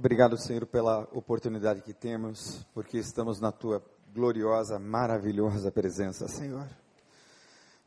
[0.00, 3.84] Obrigado, Senhor, pela oportunidade que temos, porque estamos na tua
[4.14, 6.66] gloriosa, maravilhosa presença, Senhor.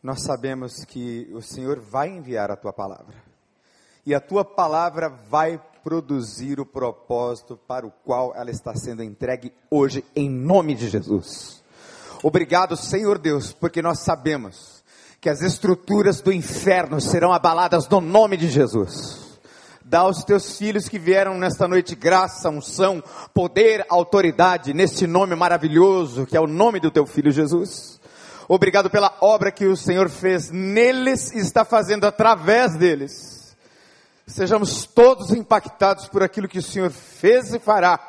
[0.03, 3.15] Nós sabemos que o Senhor vai enviar a tua palavra.
[4.05, 9.51] E a tua palavra vai produzir o propósito para o qual ela está sendo entregue
[9.67, 11.63] hoje, em nome de Jesus.
[12.21, 14.83] Obrigado, Senhor Deus, porque nós sabemos
[15.19, 19.22] que as estruturas do inferno serão abaladas no nome de Jesus.
[19.93, 22.99] Dá aos teus filhos que vieram nesta noite graça, unção,
[23.31, 28.01] poder, autoridade, neste nome maravilhoso que é o nome do teu filho Jesus.
[28.47, 33.55] Obrigado pela obra que o Senhor fez neles e está fazendo através deles.
[34.25, 37.99] Sejamos todos impactados por aquilo que o Senhor fez e fará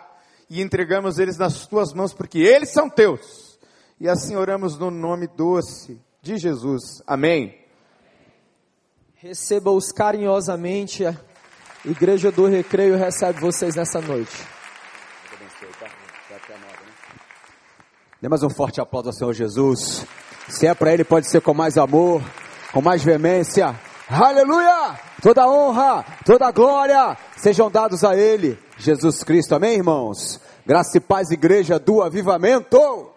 [0.49, 3.59] e entregamos eles nas tuas mãos porque eles são teus.
[4.01, 7.03] E assim oramos no nome doce de Jesus.
[7.07, 7.59] Amém.
[9.17, 11.05] Receba-os carinhosamente
[11.85, 14.33] Igreja do Recreio recebe vocês nessa noite.
[18.23, 20.07] Dê mais um forte aplauso ao Senhor Jesus.
[20.49, 22.23] Se é para Ele, pode ser com mais amor,
[22.73, 23.79] com mais veemência.
[24.09, 24.99] Aleluia!
[25.21, 29.55] Toda honra, toda glória sejam dados a Ele, Jesus Cristo.
[29.55, 30.41] Amém, irmãos?
[30.65, 33.11] Graça e paz, igreja do avivamento.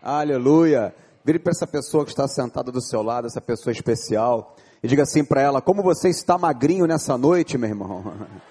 [0.00, 0.94] Aleluia.
[1.24, 5.02] Vire para essa pessoa que está sentada do seu lado, essa pessoa especial e diga
[5.04, 8.14] assim para ela: Como você está magrinho nessa noite, meu irmão?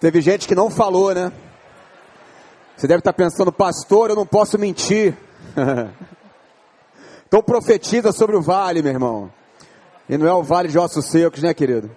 [0.00, 1.30] Teve gente que não falou, né?
[2.76, 5.16] Você deve estar pensando, pastor, eu não posso mentir.
[7.28, 9.30] então profetiza sobre o vale, meu irmão.
[10.08, 11.88] E não é o vale de ossos secos, né, querido?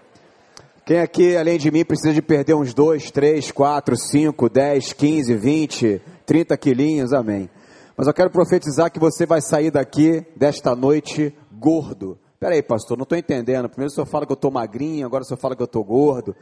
[0.85, 5.33] Quem aqui, além de mim, precisa de perder uns 2, 3, 4, 5, 10, 15,
[5.33, 7.11] 20, 30 quilinhos?
[7.11, 7.49] Amém.
[7.97, 11.35] Mas eu quero profetizar que você vai sair daqui, desta noite,
[11.65, 12.19] gordo.
[12.39, 13.67] Peraí, pastor, não estou entendendo.
[13.67, 15.83] Primeiro o senhor fala que eu estou magrinho, agora o senhor fala que eu estou
[15.83, 16.35] gordo.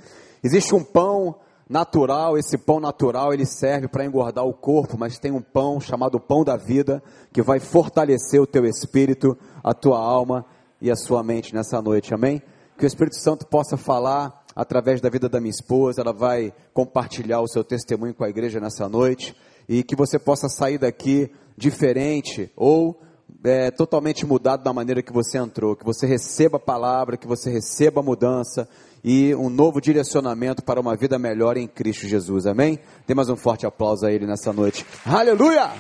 [0.44, 1.36] Existe um pão
[1.70, 6.20] natural, esse pão natural ele serve para engordar o corpo, mas tem um pão chamado
[6.20, 10.46] pão da vida que vai fortalecer o teu espírito, a tua alma
[10.81, 12.42] e a sua mente nessa noite, amém?
[12.78, 17.40] Que o Espírito Santo possa falar através da vida da minha esposa, ela vai compartilhar
[17.40, 19.34] o seu testemunho com a igreja nessa noite
[19.70, 23.00] e que você possa sair daqui diferente ou
[23.44, 27.50] é, totalmente mudado da maneira que você entrou, que você receba a palavra, que você
[27.50, 28.67] receba a mudança
[29.03, 32.45] e um novo direcionamento para uma vida melhor em Cristo Jesus.
[32.45, 32.79] Amém?
[33.06, 34.85] Dê mais um forte aplauso a Ele nessa noite.
[35.06, 35.72] Aleluia!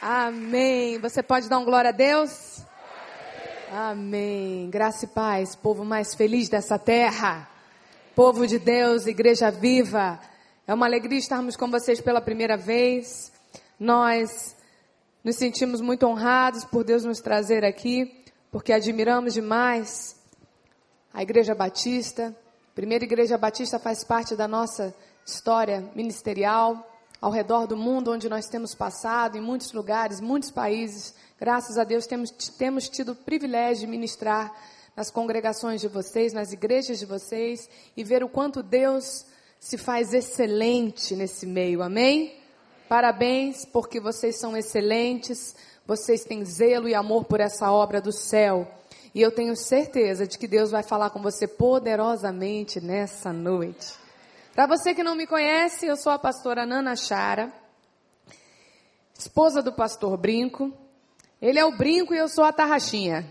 [0.00, 0.98] Amém.
[1.00, 2.62] Você pode dar um glória a Deus?
[3.72, 4.70] Amém.
[4.70, 7.48] Graça e paz, povo mais feliz dessa terra.
[8.14, 10.18] Povo de Deus, igreja viva.
[10.66, 13.32] É uma alegria estarmos com vocês pela primeira vez.
[13.78, 14.56] Nós
[15.22, 20.16] nos sentimos muito honrados por Deus nos trazer aqui, porque admiramos demais
[21.12, 22.34] a Igreja Batista.
[22.70, 24.94] A primeira Igreja Batista faz parte da nossa
[25.26, 31.14] história ministerial ao redor do mundo, onde nós temos passado, em muitos lugares, muitos países.
[31.38, 34.54] Graças a Deus temos, temos tido o privilégio de ministrar
[34.96, 39.26] nas congregações de vocês, nas igrejas de vocês, e ver o quanto Deus
[39.60, 41.82] se faz excelente nesse meio.
[41.82, 42.45] Amém?
[42.88, 48.66] Parabéns, porque vocês são excelentes, vocês têm zelo e amor por essa obra do céu.
[49.14, 53.94] E eu tenho certeza de que Deus vai falar com você poderosamente nessa noite.
[54.54, 57.52] Para você que não me conhece, eu sou a pastora Nana Chara,
[59.18, 60.72] esposa do pastor Brinco.
[61.40, 63.26] Ele é o brinco e eu sou a tarraxinha.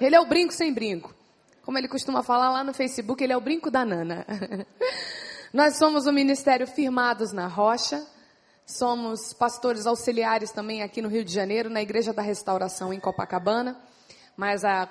[0.00, 1.14] Ele é o brinco sem brinco.
[1.64, 4.26] Como ele costuma falar lá no Facebook, ele é o brinco da Nana.
[5.52, 8.04] Nós somos um ministério firmados na rocha.
[8.66, 13.76] Somos pastores auxiliares também aqui no Rio de Janeiro, na Igreja da Restauração em Copacabana.
[14.36, 14.88] Mas há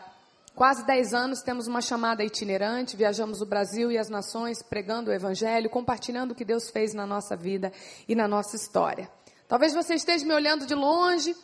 [0.56, 5.14] quase 10 anos temos uma chamada itinerante, viajamos o Brasil e as nações pregando o
[5.14, 7.72] Evangelho, compartilhando o que Deus fez na nossa vida
[8.08, 9.10] e na nossa história.
[9.48, 11.36] Talvez você esteja me olhando de longe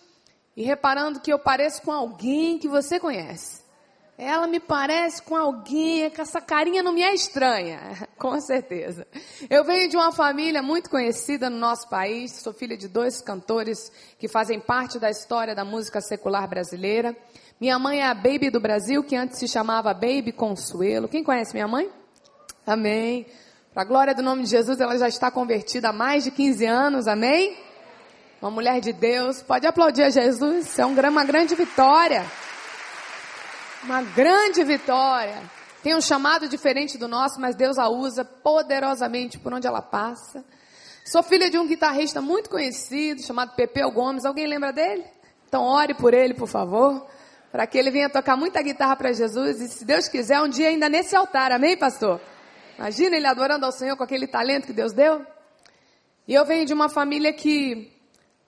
[0.55, 3.66] e reparando que eu pareço com alguém que você conhece.
[4.17, 7.79] Ela me parece com alguém, que essa carinha não me é estranha,
[8.17, 9.05] com certeza.
[9.47, 13.91] Eu venho de uma família muito conhecida no nosso país, sou filha de dois cantores
[14.17, 17.15] que fazem parte da história da música secular brasileira.
[17.61, 21.07] Minha mãe é a Baby do Brasil, que antes se chamava Baby Consuelo.
[21.07, 21.87] Quem conhece minha mãe?
[22.65, 23.27] Amém.
[23.71, 26.65] Para a glória do nome de Jesus, ela já está convertida há mais de 15
[26.65, 27.55] anos, amém?
[28.41, 29.43] Uma mulher de Deus.
[29.43, 32.25] Pode aplaudir a Jesus, é uma grande vitória.
[33.83, 35.41] Uma grande vitória.
[35.83, 40.43] Tem um chamado diferente do nosso, mas Deus a usa poderosamente por onde ela passa.
[41.05, 44.25] Sou filha de um guitarrista muito conhecido, chamado Pepeu Gomes.
[44.25, 45.05] Alguém lembra dele?
[45.47, 47.07] Então ore por ele, por favor.
[47.51, 50.67] para que ele venha tocar muita guitarra para Jesus e, se Deus quiser, um dia
[50.67, 52.19] ainda nesse altar, amém, pastor?
[52.77, 55.25] Imagina ele adorando ao Senhor com aquele talento que Deus deu.
[56.27, 57.91] E eu venho de uma família que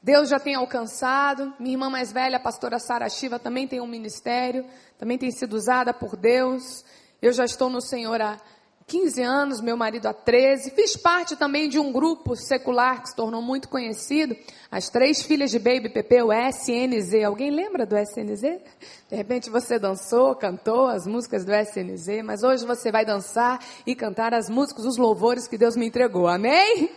[0.02, 1.54] Deus já tem alcançado.
[1.60, 4.66] Minha irmã mais velha, a pastora Sara Shiva, também tem um ministério,
[4.98, 6.86] também tem sido usada por Deus.
[7.22, 8.38] Eu já estou no Senhor há
[8.88, 10.72] 15 anos, meu marido há 13.
[10.72, 14.36] Fiz parte também de um grupo secular que se tornou muito conhecido.
[14.72, 17.24] As três filhas de Baby Pepe, o SNZ.
[17.24, 18.42] Alguém lembra do SNZ?
[19.10, 23.94] De repente você dançou, cantou as músicas do SNZ, mas hoje você vai dançar e
[23.94, 26.28] cantar as músicas, os louvores que Deus me entregou.
[26.28, 26.90] Amém?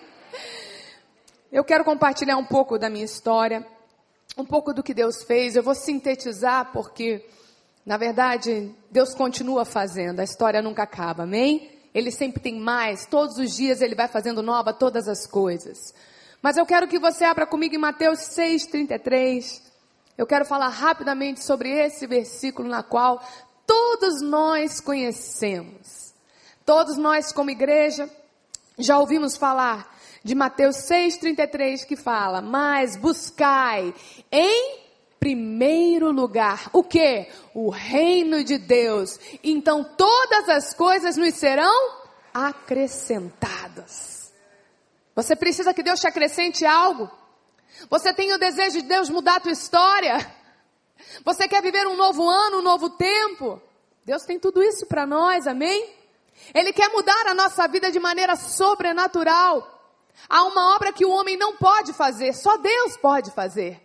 [1.52, 3.66] Eu quero compartilhar um pouco da minha história,
[4.38, 5.54] um pouco do que Deus fez.
[5.54, 7.28] Eu vou sintetizar porque,
[7.84, 11.78] na verdade, Deus continua fazendo, a história nunca acaba, amém?
[11.94, 15.92] Ele sempre tem mais, todos os dias ele vai fazendo nova todas as coisas.
[16.40, 19.60] Mas eu quero que você abra comigo em Mateus 6,33.
[20.16, 23.22] Eu quero falar rapidamente sobre esse versículo na qual
[23.66, 26.14] todos nós conhecemos.
[26.64, 28.08] Todos nós, como igreja,
[28.78, 29.91] já ouvimos falar
[30.24, 33.94] de Mateus 6,33 que fala: Mas buscai
[34.30, 34.80] em
[35.18, 37.28] primeiro lugar o que?
[37.54, 39.18] O reino de Deus.
[39.42, 42.02] Então todas as coisas nos serão
[42.34, 44.32] acrescentadas.
[45.14, 47.10] Você precisa que Deus te acrescente algo.
[47.90, 50.18] Você tem o desejo de Deus mudar a tua história.
[51.24, 53.60] Você quer viver um novo ano, um novo tempo.
[54.04, 55.94] Deus tem tudo isso para nós, amém?
[56.54, 59.71] Ele quer mudar a nossa vida de maneira sobrenatural.
[60.28, 63.82] Há uma obra que o homem não pode fazer, só Deus pode fazer.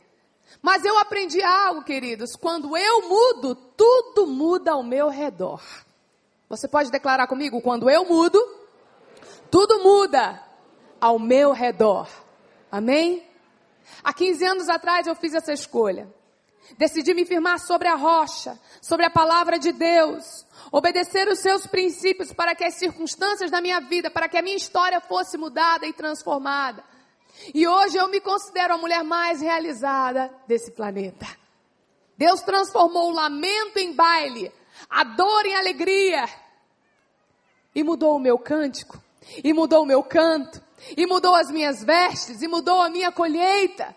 [0.61, 2.35] Mas eu aprendi algo, queridos.
[2.35, 5.61] Quando eu mudo, tudo muda ao meu redor.
[6.49, 7.61] Você pode declarar comigo?
[7.61, 8.39] Quando eu mudo,
[9.51, 10.41] tudo muda
[10.99, 12.07] ao meu redor.
[12.71, 13.25] Amém?
[14.03, 16.07] Há 15 anos atrás eu fiz essa escolha.
[16.77, 22.33] Decidi me firmar sobre a rocha, sobre a palavra de Deus, obedecer os seus princípios
[22.33, 25.93] para que as circunstâncias da minha vida, para que a minha história fosse mudada e
[25.93, 26.83] transformada.
[27.53, 31.25] E hoje eu me considero a mulher mais realizada desse planeta.
[32.17, 34.51] Deus transformou o lamento em baile,
[34.89, 36.27] a dor em alegria.
[37.75, 39.01] E mudou o meu cântico,
[39.43, 40.61] e mudou o meu canto,
[40.95, 43.95] e mudou as minhas vestes, e mudou a minha colheita.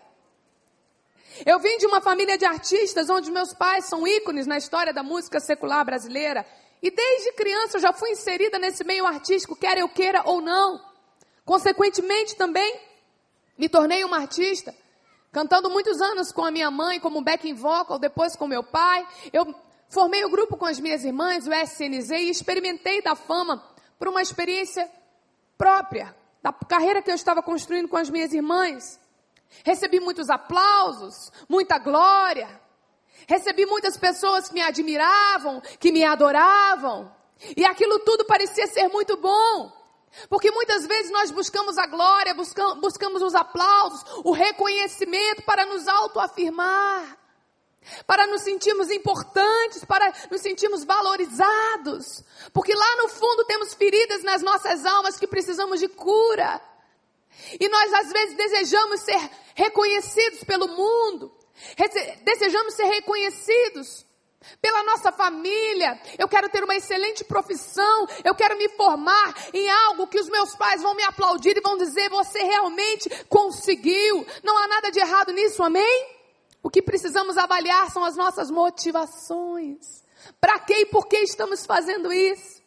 [1.45, 5.03] Eu vim de uma família de artistas onde meus pais são ícones na história da
[5.03, 6.45] música secular brasileira.
[6.81, 10.81] E desde criança eu já fui inserida nesse meio artístico, quer eu queira ou não.
[11.45, 12.79] Consequentemente também,
[13.57, 14.73] me tornei uma artista,
[15.31, 19.05] cantando muitos anos com a minha mãe como backing vocal, depois com meu pai.
[19.31, 19.53] Eu
[19.89, 23.63] formei o grupo com as minhas irmãs, o SNZ, e experimentei da fama
[23.99, 24.89] por uma experiência
[25.57, 28.99] própria, da carreira que eu estava construindo com as minhas irmãs.
[29.63, 32.61] Recebi muitos aplausos, muita glória.
[33.27, 37.13] Recebi muitas pessoas que me admiravam, que me adoravam.
[37.55, 39.81] E aquilo tudo parecia ser muito bom.
[40.29, 45.87] Porque muitas vezes nós buscamos a glória, buscamos, buscamos os aplausos, o reconhecimento para nos
[45.87, 47.17] autoafirmar,
[48.05, 52.23] para nos sentirmos importantes, para nos sentirmos valorizados.
[52.51, 56.61] Porque lá no fundo temos feridas nas nossas almas que precisamos de cura.
[57.59, 61.31] E nós às vezes desejamos ser reconhecidos pelo mundo,
[62.23, 64.05] desejamos ser reconhecidos
[64.61, 70.07] pela nossa família, eu quero ter uma excelente profissão, eu quero me formar em algo
[70.07, 74.25] que os meus pais vão me aplaudir e vão dizer: você realmente conseguiu.
[74.43, 76.07] Não há nada de errado nisso, amém?
[76.63, 80.03] O que precisamos avaliar são as nossas motivações.
[80.39, 82.60] Para que e por que estamos fazendo isso?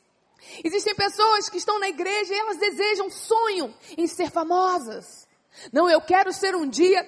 [0.62, 5.26] Existem pessoas que estão na igreja e elas desejam, sonham em ser famosas.
[5.72, 7.06] Não, eu quero ser um dia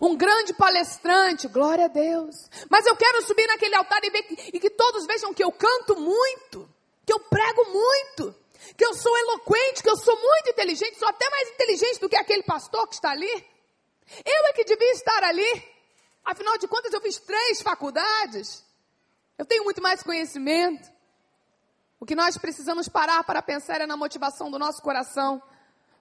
[0.00, 2.36] um grande palestrante, glória a Deus.
[2.68, 5.98] Mas eu quero subir naquele altar e, ver e que todos vejam que eu canto
[5.98, 6.68] muito,
[7.06, 8.34] que eu prego muito,
[8.76, 12.16] que eu sou eloquente, que eu sou muito inteligente, sou até mais inteligente do que
[12.16, 13.46] aquele pastor que está ali.
[14.24, 15.64] Eu é que devia estar ali.
[16.24, 18.64] Afinal de contas, eu fiz três faculdades.
[19.38, 20.90] Eu tenho muito mais conhecimento.
[22.00, 25.42] O que nós precisamos parar para pensar é na motivação do nosso coração.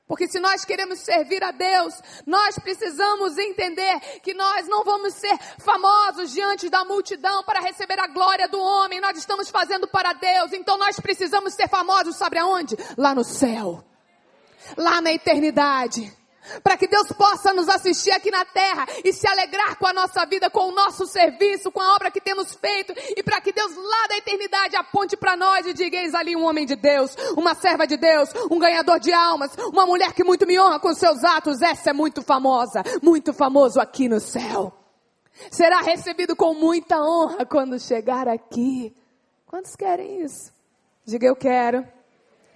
[0.07, 1.93] Porque se nós queremos servir a Deus,
[2.25, 8.07] nós precisamos entender que nós não vamos ser famosos diante da multidão para receber a
[8.07, 9.01] glória do homem.
[9.01, 10.53] Nós estamos fazendo para Deus.
[10.53, 12.75] Então nós precisamos ser famosos, sabe aonde?
[12.97, 13.83] Lá no céu.
[14.77, 16.17] Lá na eternidade
[16.63, 20.25] para que Deus possa nos assistir aqui na terra e se alegrar com a nossa
[20.25, 23.75] vida, com o nosso serviço, com a obra que temos feito e para que Deus
[23.75, 27.55] lá da eternidade aponte para nós e diga: Eis ali um homem de Deus, uma
[27.55, 31.23] serva de Deus, um ganhador de almas, uma mulher que muito me honra com seus
[31.23, 31.61] atos.
[31.61, 34.73] Essa é muito famosa, muito famoso aqui no céu.
[35.51, 38.95] será recebido com muita honra quando chegar aqui.
[39.45, 40.53] Quantos querem isso?
[41.05, 41.87] Diga eu quero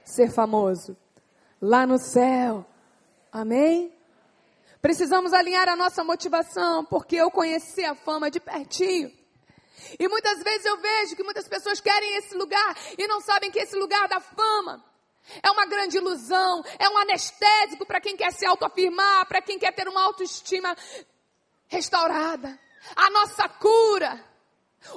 [0.05, 0.95] ser famoso
[1.61, 2.65] lá no céu.
[3.33, 3.91] Amém?
[4.79, 9.11] Precisamos alinhar a nossa motivação, porque eu conheci a fama de pertinho.
[9.99, 13.57] E muitas vezes eu vejo que muitas pessoas querem esse lugar e não sabem que
[13.57, 14.85] esse lugar da fama
[15.41, 19.73] é uma grande ilusão, é um anestésico para quem quer se autoafirmar, para quem quer
[19.73, 20.75] ter uma autoestima
[21.67, 22.59] restaurada.
[22.95, 24.23] A nossa cura,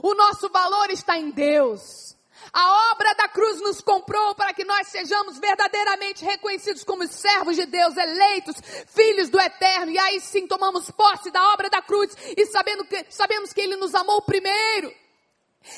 [0.03, 2.16] o nosso valor está em Deus.
[2.59, 7.67] A obra da cruz nos comprou para que nós sejamos verdadeiramente reconhecidos como servos de
[7.67, 9.93] Deus, eleitos, filhos do eterno.
[9.93, 13.77] E aí sim tomamos posse da obra da cruz e sabendo que, sabemos que Ele
[13.77, 14.91] nos amou primeiro.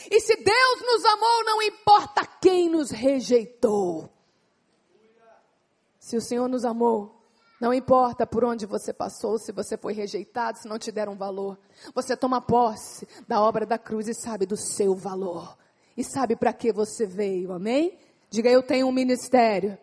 [0.09, 4.09] E se Deus nos amou, não importa quem nos rejeitou.
[5.99, 7.21] Se o Senhor nos amou,
[7.61, 11.59] não importa por onde você passou, se você foi rejeitado, se não te deram valor.
[11.93, 15.59] Você toma posse da obra da cruz e sabe do seu valor
[15.99, 17.99] e sabe para que você veio, amém?
[18.31, 19.77] Diga eu tenho um ministério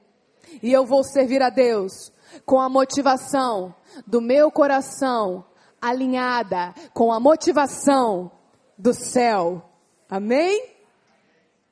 [0.64, 2.10] e eu vou servir a Deus
[2.46, 3.76] com a motivação
[4.08, 5.46] do meu coração
[5.82, 8.32] alinhada com a motivação
[8.78, 9.70] do céu.
[10.10, 10.70] Amém?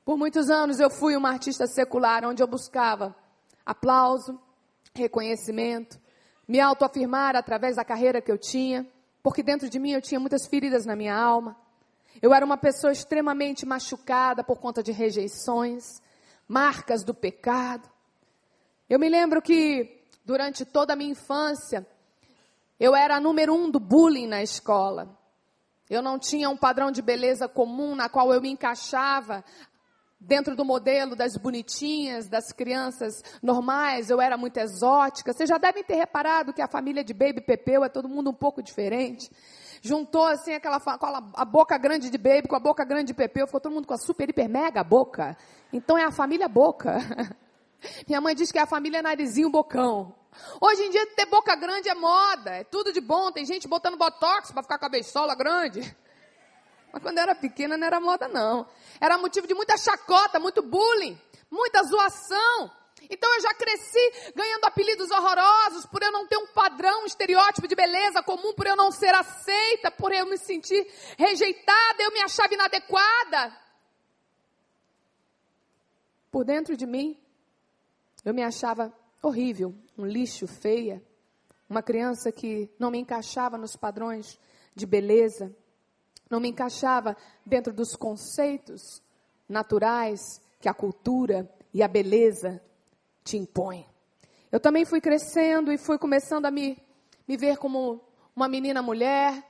[0.03, 3.15] Por muitos anos eu fui uma artista secular onde eu buscava
[3.65, 4.37] aplauso,
[4.93, 5.97] reconhecimento,
[6.45, 8.85] me autoafirmar através da carreira que eu tinha,
[9.23, 11.62] porque dentro de mim eu tinha muitas feridas na minha alma.
[12.21, 16.01] Eu era uma pessoa extremamente machucada por conta de rejeições,
[16.47, 17.89] marcas do pecado.
[18.89, 21.85] Eu me lembro que durante toda a minha infância,
[22.79, 25.17] eu era a número um do bullying na escola.
[25.89, 29.43] Eu não tinha um padrão de beleza comum na qual eu me encaixava
[30.19, 35.33] dentro do modelo das bonitinhas, das crianças normais, eu era muito exótica.
[35.33, 38.33] Vocês já devem ter reparado que a família de Baby Pepeu é todo mundo um
[38.33, 39.29] pouco diferente
[39.83, 43.45] juntou assim aquela, aquela a boca grande de Baby com a boca grande de Pepeu,
[43.45, 45.37] ficou todo mundo com a super, hiper, mega boca.
[45.73, 46.97] Então é a família boca.
[48.07, 50.15] Minha mãe diz que é a família narizinho bocão.
[50.61, 53.97] Hoje em dia ter boca grande é moda, é tudo de bom, tem gente botando
[53.97, 55.95] botox para ficar com a grande.
[56.91, 58.65] Mas quando era pequena não era moda não.
[59.01, 61.19] Era motivo de muita chacota, muito bullying,
[61.51, 62.71] muita zoação.
[63.09, 67.67] Então eu já cresci ganhando apelidos horrorosos por eu não ter um padrão, um estereótipo
[67.67, 72.21] de beleza comum, por eu não ser aceita, por eu me sentir rejeitada, eu me
[72.21, 73.57] achava inadequada.
[76.31, 77.17] Por dentro de mim,
[78.25, 81.01] eu me achava horrível, um lixo, feia,
[81.69, 84.39] uma criança que não me encaixava nos padrões
[84.75, 85.55] de beleza,
[86.29, 89.01] não me encaixava dentro dos conceitos
[89.47, 90.19] naturais
[90.59, 92.61] que a cultura e a beleza
[93.23, 93.85] te impõe.
[94.51, 96.77] Eu também fui crescendo e fui começando a me,
[97.27, 98.01] me ver como
[98.35, 99.43] uma menina mulher.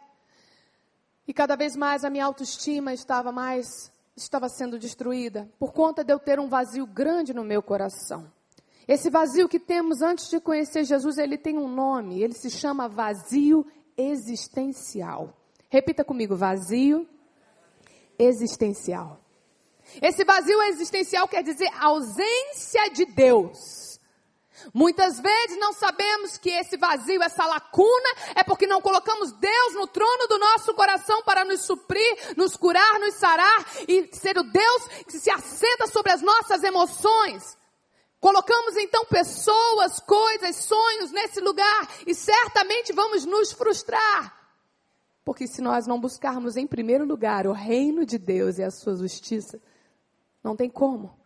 [1.28, 6.14] E cada vez mais a minha autoestima estava mais estava sendo destruída por conta de
[6.14, 8.32] eu ter um vazio grande no meu coração.
[8.88, 12.88] Esse vazio que temos antes de conhecer Jesus, ele tem um nome, ele se chama
[12.88, 13.66] vazio
[13.98, 15.34] existencial.
[15.70, 17.08] Repita comigo, vazio
[18.20, 19.23] existencial.
[20.02, 23.94] Esse vazio existencial quer dizer ausência de Deus.
[24.74, 29.88] Muitas vezes não sabemos que esse vazio, essa lacuna, é porque não colocamos Deus no
[29.88, 34.88] trono do nosso coração para nos suprir, nos curar, nos sarar e ser o Deus
[35.08, 37.58] que se assenta sobre as nossas emoções.
[38.20, 44.34] Colocamos então pessoas, coisas, sonhos nesse lugar e certamente vamos nos frustrar.
[45.26, 48.96] Porque se nós não buscarmos em primeiro lugar o reino de Deus e a sua
[48.96, 49.60] justiça,
[50.44, 51.18] não tem como.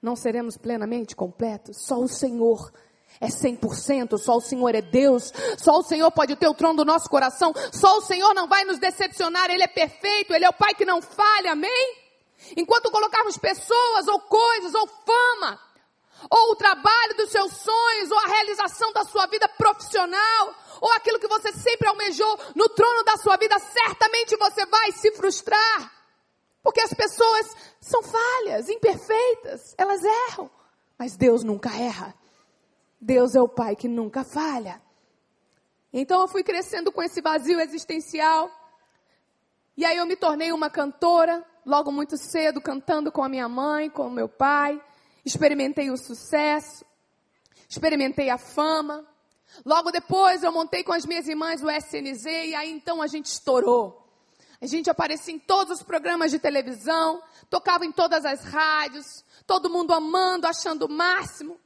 [0.00, 1.84] Não seremos plenamente completos.
[1.84, 2.72] Só o Senhor
[3.20, 6.84] é 100%, só o Senhor é Deus, só o Senhor pode ter o trono do
[6.84, 10.54] nosso coração, só o Senhor não vai nos decepcionar, Ele é perfeito, Ele é o
[10.54, 11.96] Pai que não falha, amém?
[12.56, 15.60] Enquanto colocarmos pessoas ou coisas ou fama,
[16.30, 21.18] ou o trabalho dos seus sonhos, ou a realização da sua vida profissional, ou aquilo
[21.18, 25.99] que você sempre almejou no trono da sua vida, certamente você vai se frustrar.
[26.62, 30.50] Porque as pessoas são falhas, imperfeitas, elas erram.
[30.98, 32.14] Mas Deus nunca erra.
[33.00, 34.80] Deus é o Pai que nunca falha.
[35.92, 38.50] Então eu fui crescendo com esse vazio existencial.
[39.76, 43.88] E aí eu me tornei uma cantora, logo muito cedo, cantando com a minha mãe,
[43.88, 44.80] com o meu pai.
[45.24, 46.84] Experimentei o sucesso,
[47.68, 49.06] experimentei a fama.
[49.64, 53.26] Logo depois eu montei com as minhas irmãs o SNZ e aí então a gente
[53.26, 54.09] estourou.
[54.60, 59.70] A gente aparecia em todos os programas de televisão, tocava em todas as rádios, todo
[59.70, 61.58] mundo amando, achando o máximo.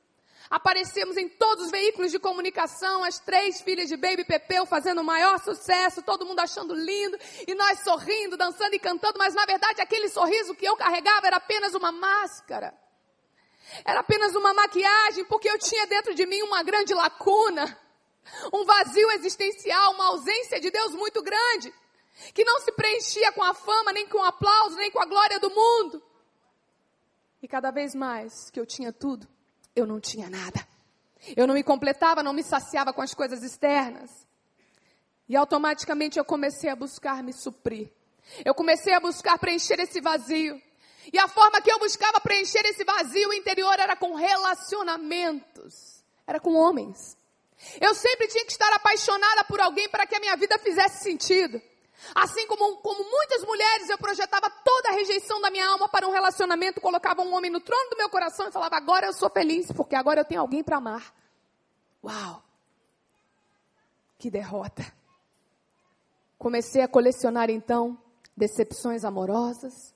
[0.49, 5.05] Aparecemos em todos os veículos de comunicação, as três filhas de Baby Pepeu fazendo o
[5.05, 9.81] maior sucesso, todo mundo achando lindo, e nós sorrindo, dançando e cantando, mas na verdade
[9.81, 12.73] aquele sorriso que eu carregava era apenas uma máscara.
[13.85, 17.77] Era apenas uma maquiagem, porque eu tinha dentro de mim uma grande lacuna,
[18.53, 21.75] um vazio existencial, uma ausência de Deus muito grande,
[22.33, 25.41] que não se preenchia com a fama, nem com o aplauso, nem com a glória
[25.41, 26.03] do mundo.
[27.43, 29.29] E cada vez mais que eu tinha tudo,
[29.75, 30.67] eu não tinha nada.
[31.37, 34.27] Eu não me completava, não me saciava com as coisas externas.
[35.29, 37.91] E automaticamente eu comecei a buscar me suprir.
[38.45, 40.61] Eu comecei a buscar preencher esse vazio.
[41.13, 46.03] E a forma que eu buscava preencher esse vazio interior era com relacionamentos.
[46.27, 47.17] Era com homens.
[47.81, 51.61] Eu sempre tinha que estar apaixonada por alguém para que a minha vida fizesse sentido.
[52.15, 56.11] Assim como, como muitas mulheres, eu projetava toda a rejeição da minha alma para um
[56.11, 59.71] relacionamento, colocava um homem no trono do meu coração e falava: agora eu sou feliz,
[59.73, 61.15] porque agora eu tenho alguém para amar.
[62.03, 62.43] Uau!
[64.19, 64.85] Que derrota!
[66.39, 67.99] Comecei a colecionar então
[68.37, 69.95] decepções amorosas,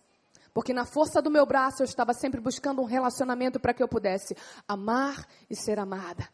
[0.54, 3.88] porque na força do meu braço eu estava sempre buscando um relacionamento para que eu
[3.88, 4.36] pudesse
[4.66, 6.28] amar e ser amada.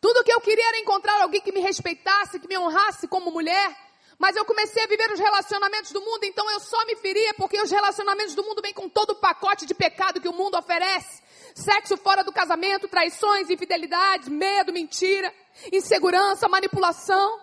[0.00, 3.76] Tudo que eu queria era encontrar alguém que me respeitasse, que me honrasse como mulher,
[4.18, 7.60] mas eu comecei a viver os relacionamentos do mundo, então eu só me feria porque
[7.60, 11.22] os relacionamentos do mundo vêm com todo o pacote de pecado que o mundo oferece.
[11.54, 15.32] Sexo fora do casamento, traições, infidelidades, medo, mentira,
[15.72, 17.40] insegurança, manipulação.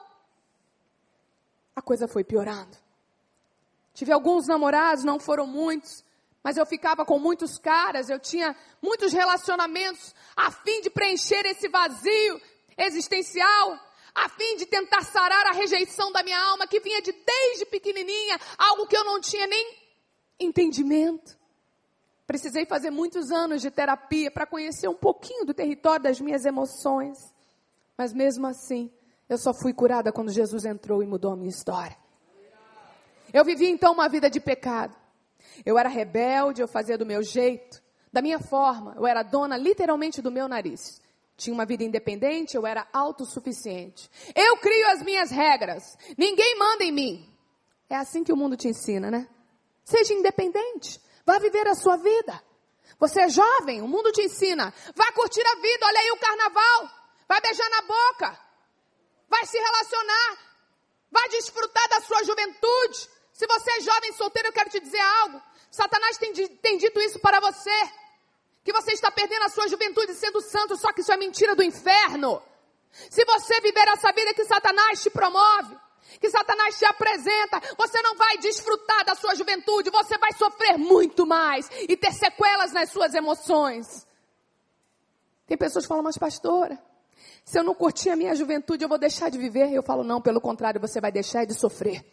[1.76, 2.78] A coisa foi piorando.
[3.94, 6.04] Tive alguns namorados, não foram muitos,
[6.44, 11.70] mas eu ficava com muitos caras, eu tinha muitos relacionamentos a fim de preencher esse
[11.70, 12.42] vazio
[12.78, 13.80] existencial
[14.16, 18.40] a fim de tentar sarar a rejeição da minha alma que vinha de desde pequenininha,
[18.58, 19.76] algo que eu não tinha nem
[20.40, 21.38] entendimento.
[22.26, 27.18] Precisei fazer muitos anos de terapia para conhecer um pouquinho do território das minhas emoções.
[27.98, 28.92] Mas mesmo assim,
[29.28, 31.98] eu só fui curada quando Jesus entrou e mudou a minha história.
[33.34, 34.96] Eu vivia então uma vida de pecado.
[35.66, 38.94] Eu era rebelde, eu fazia do meu jeito, da minha forma.
[38.96, 41.02] Eu era dona literalmente do meu nariz.
[41.44, 44.10] Tinha uma vida independente, eu era autossuficiente.
[44.34, 45.98] Eu crio as minhas regras.
[46.18, 47.38] Ninguém manda em mim.
[47.90, 49.28] É assim que o mundo te ensina, né?
[49.84, 51.02] Seja independente.
[51.26, 52.42] Vá viver a sua vida.
[52.98, 54.74] Você é jovem, o mundo te ensina.
[54.96, 56.90] Vá curtir a vida, olha aí o carnaval.
[57.28, 58.40] Vai beijar na boca.
[59.28, 60.38] Vai se relacionar.
[61.12, 63.10] Vai desfrutar da sua juventude.
[63.34, 65.42] Se você é jovem solteiro, eu quero te dizer algo.
[65.70, 68.03] Satanás tem, tem dito isso para você
[68.64, 71.64] que você está perdendo a sua juventude sendo santo, só que isso é mentira do
[71.64, 72.42] inferno.
[73.10, 75.78] Se você viver essa vida que Satanás te promove,
[76.20, 81.26] que Satanás te apresenta, você não vai desfrutar da sua juventude, você vai sofrer muito
[81.26, 84.08] mais e ter sequelas nas suas emoções.
[85.46, 86.82] Tem pessoas que falam, mas pastora,
[87.44, 89.74] se eu não curtir a minha juventude, eu vou deixar de viver.
[89.74, 92.06] Eu falo, não, pelo contrário, você vai deixar de sofrer.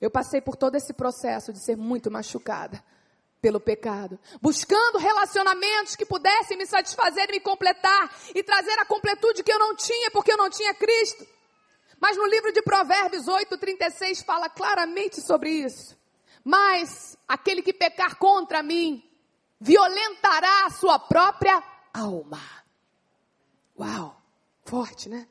[0.00, 2.82] Eu passei por todo esse processo de ser muito machucada
[3.44, 9.42] pelo pecado, buscando relacionamentos que pudessem me satisfazer e me completar e trazer a completude
[9.42, 11.26] que eu não tinha porque eu não tinha Cristo.
[12.00, 15.94] Mas no livro de Provérbios 8:36 fala claramente sobre isso.
[16.42, 19.06] Mas aquele que pecar contra mim
[19.60, 22.40] violentará a sua própria alma.
[23.78, 24.22] Uau,
[24.64, 25.28] forte, né?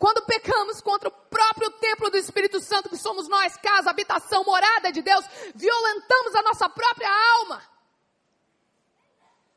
[0.00, 4.90] Quando pecamos contra o próprio templo do Espírito Santo, que somos nós, casa, habitação, morada
[4.90, 5.22] de Deus,
[5.54, 7.62] violentamos a nossa própria alma.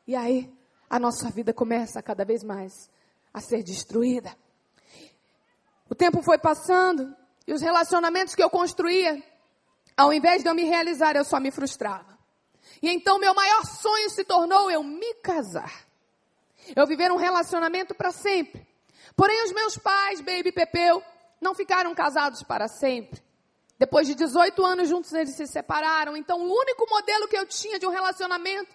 [0.06, 0.52] E aí,
[0.90, 2.90] a nossa vida começa cada vez mais
[3.32, 4.36] a ser destruída.
[5.88, 9.24] O tempo foi passando e os relacionamentos que eu construía,
[9.96, 12.18] ao invés de eu me realizar, eu só me frustrava.
[12.82, 15.86] E então meu maior sonho se tornou eu me casar.
[16.76, 18.73] Eu viver um relacionamento para sempre.
[19.16, 21.02] Porém, os meus pais, Baby e Pepeu,
[21.40, 23.22] não ficaram casados para sempre.
[23.78, 26.16] Depois de 18 anos juntos, eles se separaram.
[26.16, 28.74] Então, o único modelo que eu tinha de um relacionamento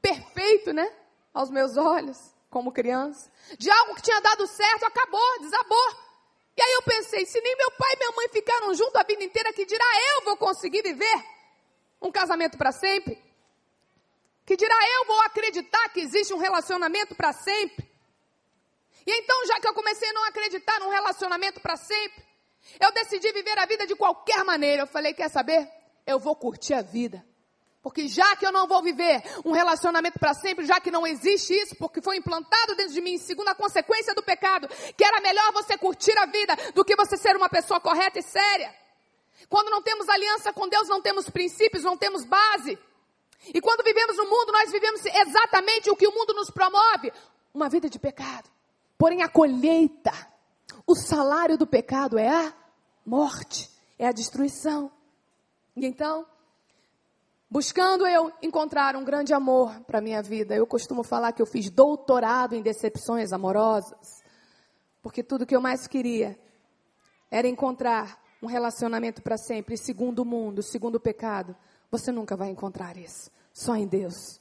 [0.00, 0.90] perfeito, né?
[1.32, 2.16] Aos meus olhos,
[2.50, 6.08] como criança, de algo que tinha dado certo, acabou, desabou.
[6.56, 9.22] E aí eu pensei, se nem meu pai e minha mãe ficaram juntos a vida
[9.22, 9.84] inteira, que dirá
[10.16, 11.24] eu vou conseguir viver
[12.02, 13.22] um casamento para sempre?
[14.44, 17.88] Que dirá eu vou acreditar que existe um relacionamento para sempre?
[19.06, 22.24] E então, já que eu comecei a não acreditar num relacionamento para sempre,
[22.80, 24.82] eu decidi viver a vida de qualquer maneira.
[24.82, 25.68] Eu falei: quer saber?
[26.06, 27.24] Eu vou curtir a vida.
[27.82, 31.54] Porque já que eu não vou viver um relacionamento para sempre, já que não existe
[31.54, 35.52] isso, porque foi implantado dentro de mim, segundo a consequência do pecado, que era melhor
[35.52, 38.74] você curtir a vida do que você ser uma pessoa correta e séria.
[39.48, 42.78] Quando não temos aliança com Deus, não temos princípios, não temos base.
[43.54, 47.12] E quando vivemos no mundo, nós vivemos exatamente o que o mundo nos promove:
[47.54, 48.50] uma vida de pecado.
[48.98, 50.12] Porém, a colheita,
[50.84, 52.52] o salário do pecado é a
[53.06, 54.90] morte, é a destruição.
[55.76, 56.26] E então,
[57.48, 61.70] buscando eu encontrar um grande amor para minha vida, eu costumo falar que eu fiz
[61.70, 64.20] doutorado em decepções amorosas,
[65.00, 66.36] porque tudo que eu mais queria
[67.30, 71.54] era encontrar um relacionamento para sempre, segundo o mundo, segundo o pecado.
[71.90, 74.40] Você nunca vai encontrar isso, só em Deus.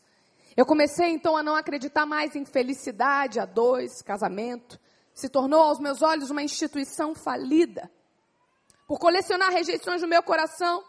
[0.57, 4.79] Eu comecei então a não acreditar mais em felicidade a dois, casamento.
[5.13, 7.91] Se tornou aos meus olhos uma instituição falida.
[8.87, 10.83] Por colecionar rejeições no meu coração,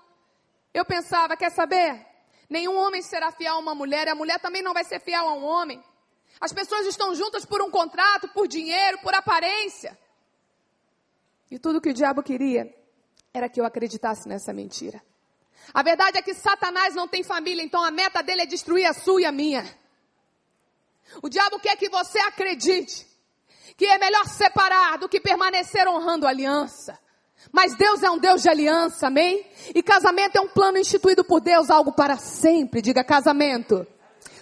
[0.72, 2.06] eu pensava, quer saber?
[2.48, 5.28] Nenhum homem será fiel a uma mulher, e a mulher também não vai ser fiel
[5.28, 5.84] a um homem.
[6.40, 9.98] As pessoas estão juntas por um contrato, por dinheiro, por aparência.
[11.50, 12.74] E tudo que o diabo queria
[13.34, 15.02] era que eu acreditasse nessa mentira.
[15.72, 18.92] A verdade é que Satanás não tem família, então a meta dele é destruir a
[18.92, 19.64] sua e a minha.
[21.22, 23.06] O diabo quer que você acredite
[23.76, 26.98] que é melhor separar do que permanecer honrando a aliança.
[27.52, 29.46] Mas Deus é um Deus de aliança, amém?
[29.72, 32.82] E casamento é um plano instituído por Deus, algo para sempre.
[32.82, 33.86] Diga casamento.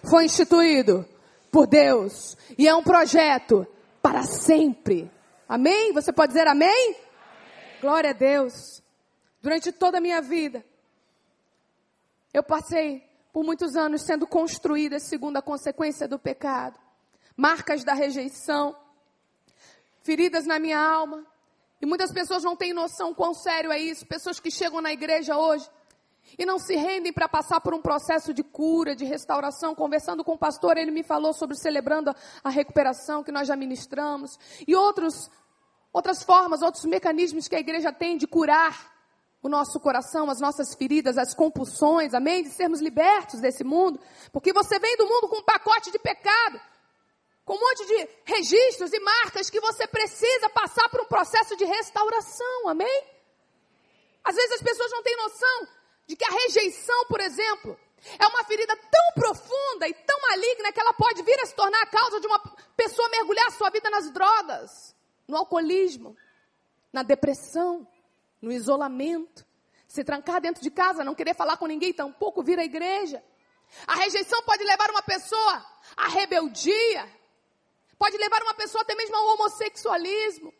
[0.08, 1.06] Foi instituído
[1.50, 3.66] por Deus e é um projeto
[4.00, 5.10] para sempre.
[5.48, 5.92] Amém?
[5.92, 6.68] Você pode dizer amém?
[6.68, 6.96] amém.
[7.80, 8.82] Glória a Deus.
[9.42, 10.64] Durante toda a minha vida,
[12.36, 16.78] eu passei por muitos anos sendo construída segundo a consequência do pecado.
[17.34, 18.76] Marcas da rejeição,
[20.02, 21.24] feridas na minha alma.
[21.80, 24.04] E muitas pessoas não têm noção quão sério é isso.
[24.04, 25.66] Pessoas que chegam na igreja hoje
[26.38, 29.74] e não se rendem para passar por um processo de cura, de restauração.
[29.74, 34.38] Conversando com o pastor, ele me falou sobre celebrando a recuperação que nós já ministramos
[34.68, 35.30] e outros,
[35.90, 38.95] outras formas, outros mecanismos que a igreja tem de curar
[39.42, 42.42] o nosso coração, as nossas feridas, as compulsões, amém?
[42.42, 44.00] De sermos libertos desse mundo.
[44.32, 46.60] Porque você vem do mundo com um pacote de pecado,
[47.44, 51.64] com um monte de registros e marcas que você precisa passar por um processo de
[51.64, 53.04] restauração, amém?
[54.24, 55.68] Às vezes as pessoas não têm noção
[56.06, 57.78] de que a rejeição, por exemplo,
[58.18, 61.82] é uma ferida tão profunda e tão maligna que ela pode vir a se tornar
[61.82, 62.38] a causa de uma
[62.76, 64.94] pessoa mergulhar sua vida nas drogas,
[65.28, 66.16] no alcoolismo,
[66.92, 67.86] na depressão
[68.40, 69.46] no isolamento,
[69.86, 73.22] se trancar dentro de casa, não querer falar com ninguém, tampouco vir à igreja.
[73.86, 75.64] A rejeição pode levar uma pessoa
[75.96, 77.08] à rebeldia,
[77.98, 80.52] pode levar uma pessoa até mesmo ao homossexualismo.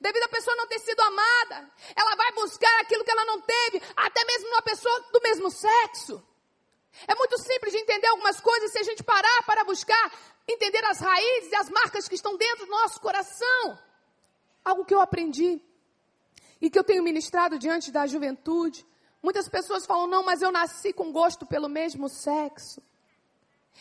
[0.00, 3.82] Devido a pessoa não ter sido amada, ela vai buscar aquilo que ela não teve,
[3.96, 6.22] até mesmo numa pessoa do mesmo sexo.
[7.06, 10.12] É muito simples de entender algumas coisas se a gente parar para buscar
[10.46, 13.78] entender as raízes e as marcas que estão dentro do nosso coração.
[14.64, 15.62] Algo que eu aprendi
[16.60, 18.84] e que eu tenho ministrado diante da juventude.
[19.22, 22.82] Muitas pessoas falam: não, mas eu nasci com gosto pelo mesmo sexo.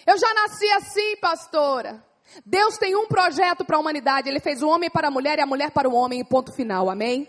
[0.05, 2.03] Eu já nasci assim, pastora.
[2.45, 4.29] Deus tem um projeto para a humanidade.
[4.29, 6.89] Ele fez o homem para a mulher e a mulher para o homem, ponto final.
[6.89, 7.27] Amém?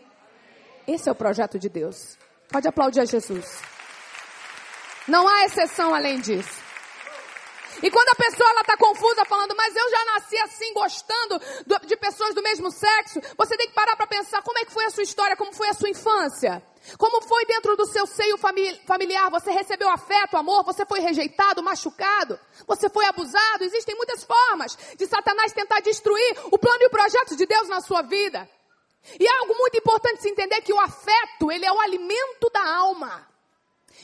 [0.87, 2.19] Esse é o projeto de Deus.
[2.49, 3.63] Pode aplaudir a Jesus.
[5.09, 6.70] Não há exceção além disso.
[7.83, 11.87] E quando a pessoa ela está confusa, falando, mas eu já nasci assim, gostando do,
[11.87, 14.85] de pessoas do mesmo sexo, você tem que parar para pensar como é que foi
[14.85, 16.63] a sua história, como foi a sua infância.
[16.97, 19.31] Como foi dentro do seu seio familiar?
[19.31, 20.65] Você recebeu afeto, amor?
[20.65, 22.39] Você foi rejeitado, machucado?
[22.67, 23.65] Você foi abusado?
[23.65, 27.81] Existem muitas formas de Satanás tentar destruir o plano e o projeto de Deus na
[27.81, 28.49] sua vida.
[29.19, 32.70] E é algo muito importante se entender que o afeto, ele é o alimento da.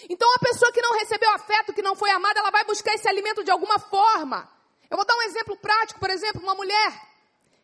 [0.08, 3.08] Então a pessoa que não recebeu afeto, que não foi amada, ela vai buscar esse
[3.08, 4.48] alimento de alguma forma.
[4.90, 6.92] Eu vou dar um exemplo prático, por exemplo, uma mulher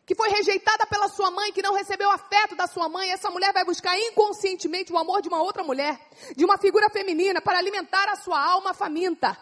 [0.05, 3.53] que foi rejeitada pela sua mãe, que não recebeu afeto da sua mãe, essa mulher
[3.53, 5.97] vai buscar inconscientemente o amor de uma outra mulher,
[6.35, 9.37] de uma figura feminina, para alimentar a sua alma faminta.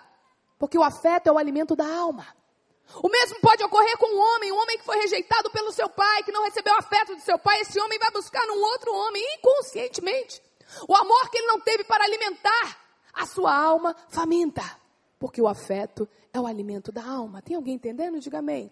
[0.59, 2.27] Porque o afeto é o alimento da alma.
[3.01, 6.23] O mesmo pode ocorrer com um homem, um homem que foi rejeitado pelo seu pai,
[6.23, 10.41] que não recebeu afeto do seu pai, esse homem vai buscar num outro homem, inconscientemente.
[10.87, 12.80] O amor que ele não teve para alimentar
[13.13, 14.63] a sua alma faminta.
[15.19, 17.41] Porque o afeto é o alimento da alma.
[17.41, 18.19] Tem alguém entendendo?
[18.19, 18.71] Diga amém.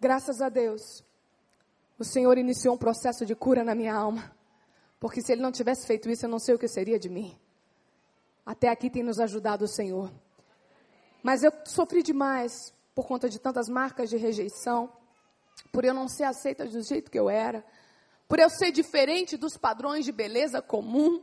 [0.00, 1.04] Graças a Deus,
[1.98, 4.34] o Senhor iniciou um processo de cura na minha alma.
[4.98, 7.38] Porque se Ele não tivesse feito isso, eu não sei o que seria de mim.
[8.44, 10.12] Até aqui tem nos ajudado o Senhor.
[11.22, 14.92] Mas eu sofri demais por conta de tantas marcas de rejeição,
[15.70, 17.64] por eu não ser aceita do jeito que eu era,
[18.28, 21.22] por eu ser diferente dos padrões de beleza comum.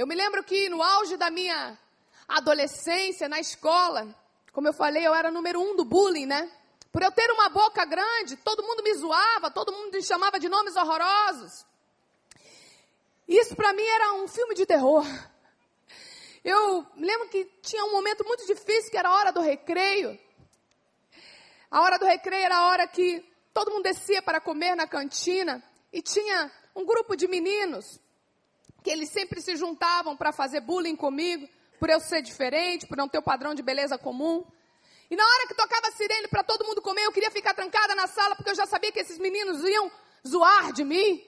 [0.00, 1.78] Eu me lembro que no auge da minha
[2.26, 4.08] adolescência, na escola,
[4.50, 6.50] como eu falei, eu era número um do bullying, né?
[6.90, 10.48] Por eu ter uma boca grande, todo mundo me zoava, todo mundo me chamava de
[10.48, 11.66] nomes horrorosos.
[13.28, 15.04] Isso para mim era um filme de terror.
[16.42, 20.18] eu lembro que tinha um momento muito difícil, que era a hora do recreio.
[21.70, 25.62] A hora do recreio era a hora que todo mundo descia para comer na cantina
[25.92, 27.99] e tinha um grupo de meninos
[28.82, 33.08] que eles sempre se juntavam para fazer bullying comigo, por eu ser diferente, por não
[33.08, 34.44] ter o padrão de beleza comum.
[35.10, 37.94] E na hora que tocava a sirene para todo mundo comer, eu queria ficar trancada
[37.94, 39.90] na sala porque eu já sabia que esses meninos iam
[40.26, 41.24] zoar de mim.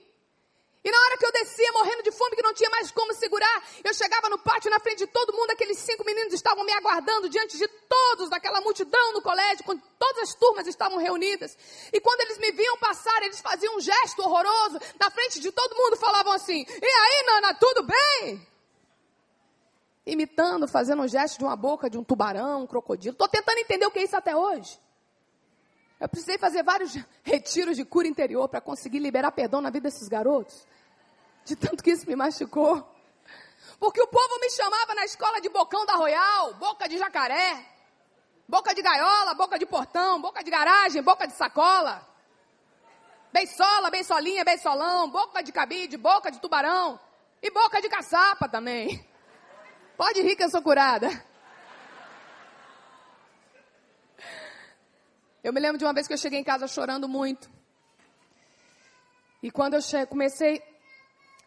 [0.84, 3.62] E na hora que eu descia, morrendo de fome, que não tinha mais como segurar,
[3.84, 7.28] eu chegava no pátio, na frente de todo mundo, aqueles cinco meninos estavam me aguardando
[7.28, 11.56] diante de todos, daquela multidão no colégio, quando todas as turmas estavam reunidas.
[11.92, 15.76] E quando eles me viam passar, eles faziam um gesto horroroso, na frente de todo
[15.76, 18.48] mundo, falavam assim: E aí, Nana, tudo bem?
[20.04, 23.12] Imitando, fazendo um gesto de uma boca de um tubarão, um crocodilo.
[23.12, 24.80] Estou tentando entender o que é isso até hoje.
[26.02, 30.08] Eu precisei fazer vários retiros de cura interior para conseguir liberar perdão na vida desses
[30.08, 30.66] garotos.
[31.44, 32.84] De tanto que isso me machucou.
[33.78, 37.64] Porque o povo me chamava na escola de bocão da Royal, boca de jacaré,
[38.48, 42.04] boca de gaiola, boca de portão, boca de garagem, boca de sacola.
[43.32, 46.98] Beisola, beisolinha, beisolão, boca de cabide, boca de tubarão
[47.40, 49.08] e boca de caçapa também.
[49.96, 51.08] Pode rir que eu sou curada.
[55.42, 57.50] Eu me lembro de uma vez que eu cheguei em casa chorando muito.
[59.42, 60.62] E quando eu comecei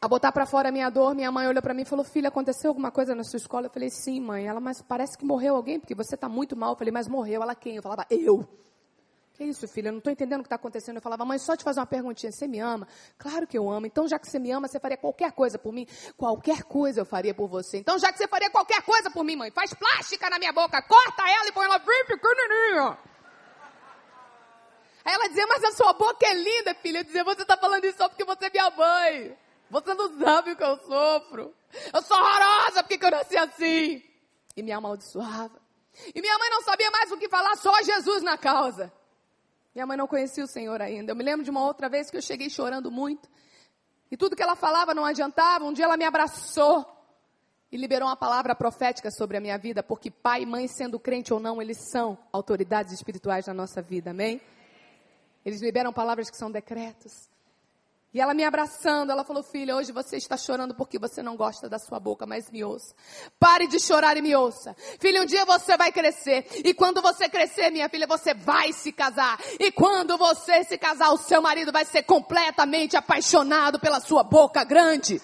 [0.02, 2.28] a botar para fora a minha dor, minha mãe olhou para mim e falou: Filha,
[2.28, 3.68] aconteceu alguma coisa na sua escola?
[3.68, 4.48] Eu falei: Sim, mãe.
[4.48, 6.72] Ela, mas parece que morreu alguém, porque você está muito mal.
[6.72, 7.42] Eu falei: Mas morreu.
[7.42, 7.78] Ela quem?
[7.78, 8.46] Eu falava: Eu.
[9.34, 9.90] Que isso, filha?
[9.90, 10.98] Eu não estou entendendo o que está acontecendo.
[10.98, 12.34] Eu falava: Mãe, só te fazer uma perguntinha.
[12.34, 12.86] Você me ama?
[13.18, 13.86] Claro que eu amo.
[13.86, 15.88] Então, já que você me ama, você faria qualquer coisa por mim?
[16.18, 17.78] Qualquer coisa eu faria por você.
[17.78, 20.82] Então, já que você faria qualquer coisa por mim, mãe, faz plástica na minha boca,
[20.82, 23.15] corta ela e põe ela bem pequenininha.
[25.06, 26.98] Aí ela dizia, mas a sua boca é linda, filha.
[27.00, 29.38] Eu dizia, você está falando isso só porque você é minha mãe.
[29.70, 31.54] Você não sabe o que eu sofro.
[31.94, 34.04] Eu sou horrorosa porque eu nasci assim.
[34.58, 35.62] E me amaldiçoava.
[36.14, 38.92] E minha mãe não sabia mais o que falar, só Jesus na causa.
[39.74, 41.12] Minha mãe não conhecia o Senhor ainda.
[41.12, 43.30] Eu me lembro de uma outra vez que eu cheguei chorando muito.
[44.10, 45.66] E tudo que ela falava não adiantava.
[45.66, 46.86] Um dia ela me abraçou
[47.72, 51.34] e liberou uma palavra profética sobre a minha vida, porque pai e mãe, sendo crente
[51.34, 54.40] ou não, eles são autoridades espirituais na nossa vida, amém?
[55.46, 57.30] Eles liberam palavras que são decretos.
[58.16, 61.68] E ela me abraçando, ela falou: Filha, hoje você está chorando porque você não gosta
[61.68, 62.96] da sua boca, mas me ouça.
[63.38, 64.74] Pare de chorar e me ouça.
[65.02, 66.48] Filha, um dia você vai crescer.
[66.64, 69.38] E quando você crescer, minha filha, você vai se casar.
[69.60, 74.64] E quando você se casar, o seu marido vai ser completamente apaixonado pela sua boca
[74.64, 75.22] grande.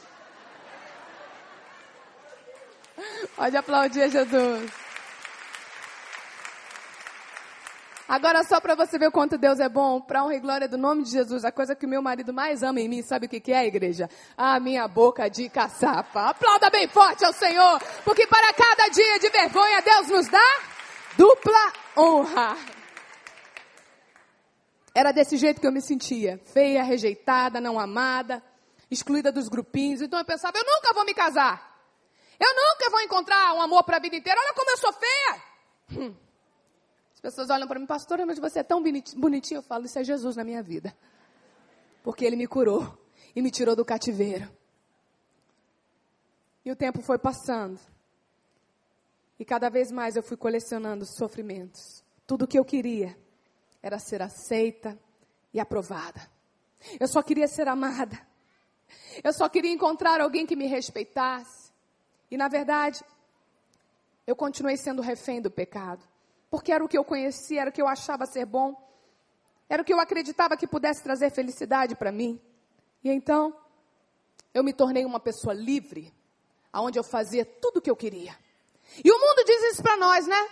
[3.38, 4.81] Pode aplaudir Jesus.
[8.12, 10.78] Agora, só para você ver o quanto Deus é bom, para honra e glória do
[10.78, 13.30] nome de Jesus, a coisa que o meu marido mais ama em mim, sabe o
[13.30, 14.10] que, que é, igreja?
[14.36, 16.26] A minha boca de caçapa.
[16.26, 20.60] Aplauda bem forte ao Senhor, porque para cada dia de vergonha, Deus nos dá
[21.16, 22.58] dupla honra.
[24.94, 28.44] Era desse jeito que eu me sentia, feia, rejeitada, não amada,
[28.92, 30.02] excluída dos grupinhos.
[30.02, 31.82] Então eu pensava, eu nunca vou me casar.
[32.38, 34.38] Eu nunca vou encontrar um amor para a vida inteira.
[34.38, 35.42] Olha como eu sou feia.
[35.94, 36.31] Hum.
[37.24, 39.60] As pessoas olham para mim, pastora, mas você é tão bonitinho.
[39.60, 40.96] Eu falo, isso é Jesus na minha vida.
[42.02, 42.98] Porque ele me curou
[43.36, 44.52] e me tirou do cativeiro.
[46.66, 47.80] E o tempo foi passando.
[49.38, 52.04] E cada vez mais eu fui colecionando sofrimentos.
[52.26, 53.16] Tudo o que eu queria
[53.84, 54.98] era ser aceita
[55.54, 56.28] e aprovada.
[57.00, 58.20] Eu só queria ser amada.
[59.24, 61.72] Eu só queria encontrar alguém que me respeitasse.
[62.32, 63.04] E na verdade,
[64.26, 66.11] eu continuei sendo refém do pecado
[66.52, 68.76] porque era o que eu conhecia, era o que eu achava ser bom,
[69.70, 72.40] era o que eu acreditava que pudesse trazer felicidade para mim.
[73.02, 73.56] E então,
[74.54, 76.14] eu me tornei uma pessoa livre,
[76.72, 78.38] aonde eu fazia tudo o que eu queria.
[79.04, 80.50] E o mundo diz isso para nós, né?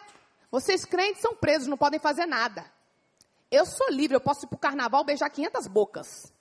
[0.50, 2.66] Vocês crentes são presos, não podem fazer nada.
[3.52, 6.32] Eu sou livre, eu posso ir para o carnaval beijar 500 bocas.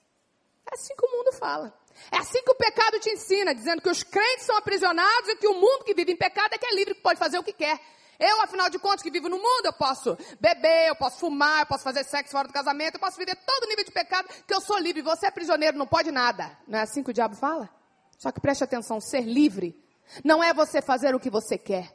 [0.71, 1.77] É assim que o mundo fala.
[2.09, 5.47] É assim que o pecado te ensina, dizendo que os crentes são aprisionados e que
[5.47, 7.51] o mundo que vive em pecado é que é livre, que pode fazer o que
[7.51, 7.77] quer.
[8.19, 11.65] Eu, afinal de contas, que vivo no mundo, eu posso beber, eu posso fumar, eu
[11.65, 14.59] posso fazer sexo fora do casamento, eu posso viver todo nível de pecado, que eu
[14.59, 15.01] sou livre.
[15.01, 16.51] Você é prisioneiro, não pode nada.
[16.67, 17.69] Não é assim que o diabo fala?
[18.17, 19.81] Só que preste atenção, ser livre
[20.23, 21.93] não é você fazer o que você quer.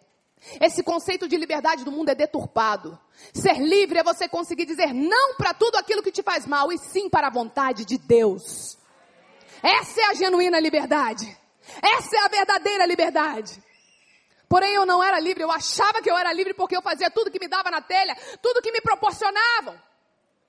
[0.60, 2.98] Esse conceito de liberdade do mundo é deturpado.
[3.32, 6.78] Ser livre é você conseguir dizer não para tudo aquilo que te faz mal e
[6.78, 8.78] sim para a vontade de Deus.
[9.62, 11.36] Essa é a genuína liberdade.
[11.82, 13.62] Essa é a verdadeira liberdade.
[14.54, 17.28] Porém, eu não era livre, eu achava que eu era livre porque eu fazia tudo
[17.28, 19.76] que me dava na telha, tudo que me proporcionavam.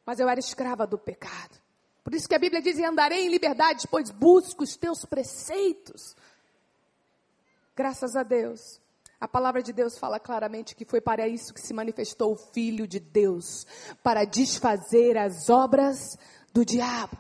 [0.06, 1.60] Mas eu era escrava do pecado.
[2.04, 6.16] Por isso que a Bíblia diz: andarei em liberdade, pois busco os teus preceitos.
[7.76, 8.80] Graças a Deus,
[9.20, 12.88] A palavra de Deus fala claramente que foi para isso que se manifestou o Filho
[12.88, 13.66] de Deus
[14.04, 16.16] para desfazer as obras
[16.54, 17.18] do diabo.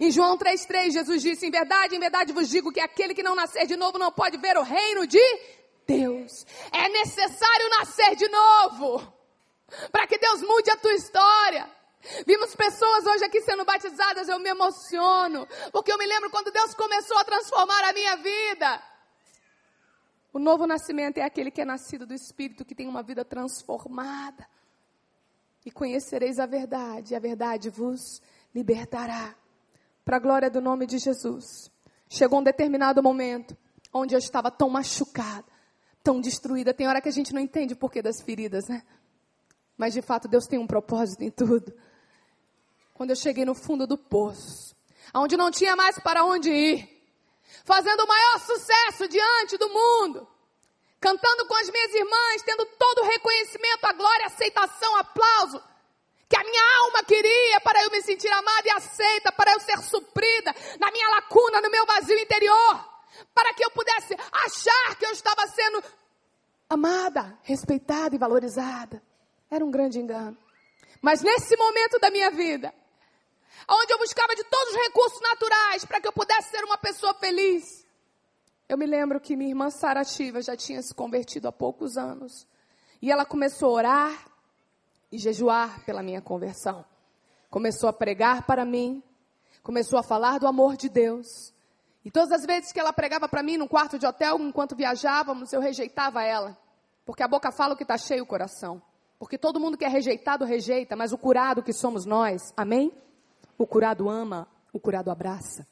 [0.00, 3.36] Em João 3,3, Jesus disse: Em verdade, em verdade vos digo que aquele que não
[3.36, 5.20] nascer de novo não pode ver o reino de
[5.90, 6.46] Deus.
[6.72, 9.20] É necessário nascer de novo
[9.90, 11.68] para que Deus mude a tua história.
[12.26, 16.74] Vimos pessoas hoje aqui sendo batizadas, eu me emociono, porque eu me lembro quando Deus
[16.74, 18.82] começou a transformar a minha vida.
[20.32, 24.48] O novo nascimento é aquele que é nascido do Espírito, que tem uma vida transformada.
[25.66, 28.22] E conhecereis a verdade, e a verdade vos
[28.54, 29.34] libertará.
[30.04, 31.70] Para a glória do nome de Jesus.
[32.08, 33.56] Chegou um determinado momento
[33.92, 35.44] onde eu estava tão machucada,
[36.02, 36.74] tão destruída.
[36.74, 38.82] Tem hora que a gente não entende o porquê das feridas, né?
[39.76, 41.72] Mas de fato Deus tem um propósito em tudo.
[42.94, 44.76] Quando eu cheguei no fundo do poço,
[45.14, 47.00] onde não tinha mais para onde ir,
[47.64, 50.28] fazendo o maior sucesso diante do mundo,
[51.00, 55.62] cantando com as minhas irmãs, tendo todo o reconhecimento, a glória, a aceitação, aplauso,
[56.28, 59.78] que a minha alma queria para eu me sentir amada e aceita, para eu ser
[59.78, 62.89] suprida na minha lacuna, no meu vazio interior,
[63.34, 65.82] para que eu pudesse achar que eu estava sendo
[66.68, 69.02] amada, respeitada e valorizada.
[69.50, 70.36] Era um grande engano.
[71.02, 72.72] Mas nesse momento da minha vida,
[73.68, 77.14] onde eu buscava de todos os recursos naturais para que eu pudesse ser uma pessoa
[77.14, 77.86] feliz.
[78.68, 82.46] Eu me lembro que minha irmã Sarativa já tinha se convertido há poucos anos.
[83.02, 84.30] E ela começou a orar
[85.10, 86.84] e jejuar pela minha conversão.
[87.50, 89.02] Começou a pregar para mim,
[89.62, 91.52] começou a falar do amor de Deus.
[92.04, 95.52] E todas as vezes que ela pregava para mim num quarto de hotel, enquanto viajávamos,
[95.52, 96.56] eu rejeitava ela.
[97.04, 98.80] Porque a boca fala o que está cheio o coração.
[99.18, 102.90] Porque todo mundo que é rejeitado, rejeita, mas o curado que somos nós, amém?
[103.58, 105.66] O curado ama, o curado abraça.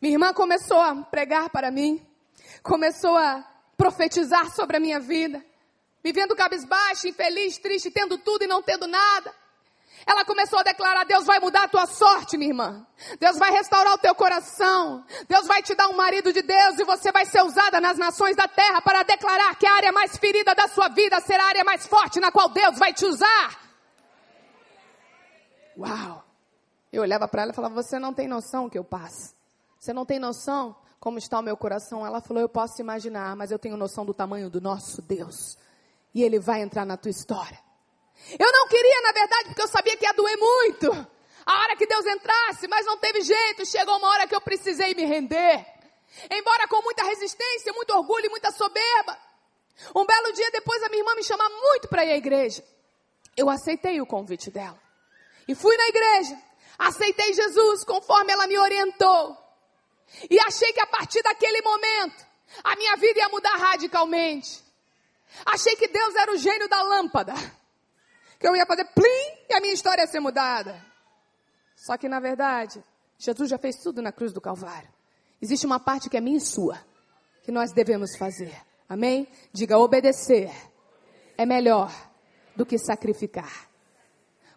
[0.00, 2.04] Minha irmã começou a pregar para mim,
[2.62, 3.42] começou a
[3.76, 5.42] profetizar sobre a minha vida,
[6.02, 9.34] me vendo cabisbaixo, infeliz, triste, tendo tudo e não tendo nada.
[10.06, 12.86] Ela começou a declarar: Deus vai mudar a tua sorte, minha irmã.
[13.18, 15.04] Deus vai restaurar o teu coração.
[15.28, 18.36] Deus vai te dar um marido de Deus e você vai ser usada nas nações
[18.36, 21.64] da terra para declarar que a área mais ferida da sua vida será a área
[21.64, 23.60] mais forte na qual Deus vai te usar.
[25.76, 26.24] Uau!
[26.92, 29.34] Eu olhava para ela e falava: Você não tem noção que eu passo.
[29.78, 32.06] Você não tem noção como está o meu coração.
[32.06, 35.56] Ela falou: Eu posso imaginar, mas eu tenho noção do tamanho do nosso Deus.
[36.14, 37.58] E Ele vai entrar na tua história.
[38.38, 40.90] Eu não queria, na verdade, porque eu sabia que ia doer muito.
[41.46, 43.66] A hora que Deus entrasse, mas não teve jeito.
[43.66, 45.66] Chegou uma hora que eu precisei me render.
[46.30, 49.18] Embora com muita resistência, muito orgulho e muita soberba.
[49.94, 52.64] Um belo dia depois, a minha irmã me chamava muito para ir à igreja.
[53.36, 54.80] Eu aceitei o convite dela.
[55.46, 56.40] E fui na igreja.
[56.78, 59.36] Aceitei Jesus conforme ela me orientou.
[60.30, 62.24] E achei que a partir daquele momento,
[62.62, 64.62] a minha vida ia mudar radicalmente.
[65.44, 67.34] Achei que Deus era o gênio da lâmpada.
[68.38, 70.80] Que eu ia fazer plim e a minha história ia ser mudada.
[71.76, 72.82] Só que na verdade,
[73.18, 74.88] Jesus já fez tudo na cruz do Calvário.
[75.40, 76.78] Existe uma parte que é minha e sua,
[77.42, 78.54] que nós devemos fazer.
[78.88, 79.28] Amém?
[79.52, 80.50] Diga, obedecer
[81.36, 81.92] é melhor
[82.56, 83.68] do que sacrificar.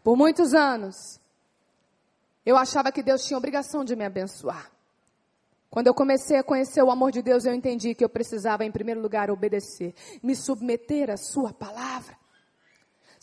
[0.04, 1.20] Por muitos anos,
[2.46, 4.72] eu achava que Deus tinha obrigação de me abençoar.
[5.70, 8.72] Quando eu comecei a conhecer o amor de Deus, eu entendi que eu precisava, em
[8.72, 12.18] primeiro lugar, obedecer, me submeter à Sua palavra.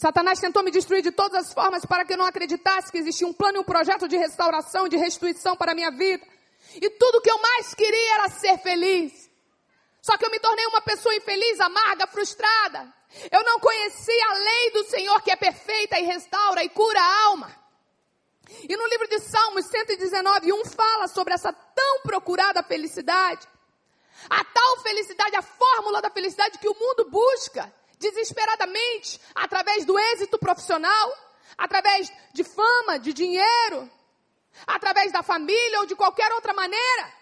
[0.05, 3.27] Satanás tentou me destruir de todas as formas para que eu não acreditasse que existia
[3.27, 6.23] um plano e um projeto de restauração, de restituição para a minha vida.
[6.75, 9.31] E tudo que eu mais queria era ser feliz.
[10.03, 12.93] Só que eu me tornei uma pessoa infeliz, amarga, frustrada.
[13.33, 17.25] Eu não conhecia a lei do Senhor que é perfeita e restaura e cura a
[17.29, 17.51] alma.
[18.69, 23.49] E no livro de Salmos 119, 1 fala sobre essa tão procurada felicidade.
[24.29, 27.73] A tal felicidade, a fórmula da felicidade que o mundo busca
[28.11, 31.13] desesperadamente através do êxito profissional,
[31.57, 33.91] através de fama, de dinheiro,
[34.67, 37.13] através da família ou de qualquer outra maneira.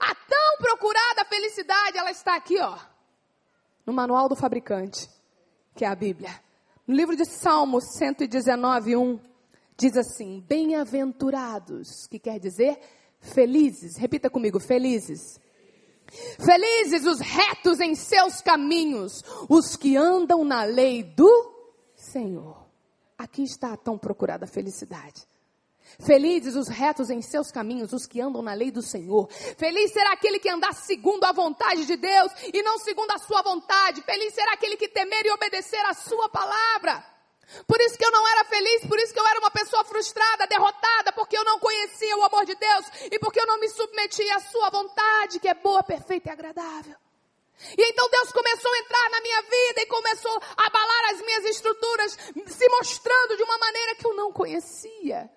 [0.00, 2.76] A tão procurada felicidade, ela está aqui, ó,
[3.84, 5.08] no manual do fabricante,
[5.76, 6.40] que é a Bíblia.
[6.86, 9.20] No livro de Salmos 119, 1
[9.76, 12.80] diz assim: Bem-aventurados, que quer dizer
[13.20, 13.96] felizes.
[13.96, 15.38] Repita comigo: felizes.
[16.12, 21.52] Felizes os retos em seus caminhos, os que andam na lei do
[21.94, 22.66] Senhor.
[23.18, 25.26] Aqui está a tão procurada felicidade.
[26.00, 29.28] Felizes os retos em seus caminhos, os que andam na lei do Senhor.
[29.56, 33.40] Feliz será aquele que andar segundo a vontade de Deus e não segundo a sua
[33.42, 34.02] vontade.
[34.02, 37.15] Feliz será aquele que temer e obedecer a sua palavra.
[37.66, 40.46] Por isso que eu não era feliz, por isso que eu era uma pessoa frustrada,
[40.46, 44.36] derrotada, porque eu não conhecia o amor de Deus e porque eu não me submetia
[44.36, 46.96] à sua vontade, que é boa, perfeita e agradável.
[47.76, 51.44] E então Deus começou a entrar na minha vida e começou a abalar as minhas
[51.46, 55.30] estruturas, se mostrando de uma maneira que eu não conhecia.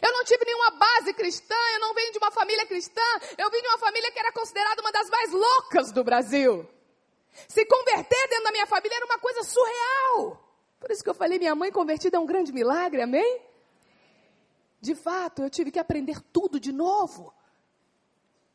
[0.00, 3.02] Eu não tive nenhuma base cristã, eu não venho de uma família cristã,
[3.36, 6.66] eu vim de uma família que era considerada uma das mais loucas do Brasil.
[7.48, 10.40] Se converter dentro da minha família era uma coisa surreal.
[10.84, 13.40] Por isso que eu falei, minha mãe convertida é um grande milagre, amém?
[14.82, 17.32] De fato, eu tive que aprender tudo de novo.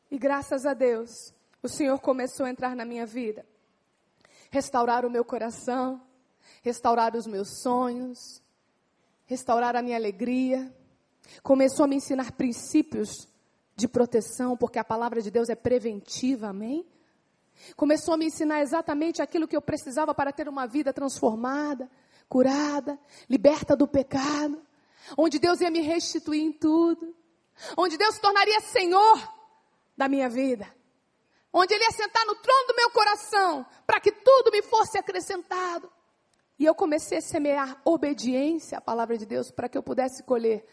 [0.08, 3.44] E graças a Deus, o Senhor começou a entrar na minha vida,
[4.48, 6.00] restaurar o meu coração,
[6.62, 8.40] restaurar os meus sonhos,
[9.26, 10.72] restaurar a minha alegria.
[11.42, 13.26] Começou a me ensinar princípios
[13.74, 16.86] de proteção, porque a palavra de Deus é preventiva, amém?
[17.74, 21.90] Começou a me ensinar exatamente aquilo que eu precisava para ter uma vida transformada,
[22.30, 22.96] curada,
[23.28, 24.62] liberta do pecado,
[25.18, 27.12] onde Deus ia me restituir em tudo,
[27.76, 29.20] onde Deus tornaria Senhor
[29.96, 30.72] da minha vida,
[31.52, 35.90] onde Ele ia sentar no trono do meu coração, para que tudo me fosse acrescentado.
[36.56, 40.64] E eu comecei a semear obediência à palavra de Deus para que eu pudesse colher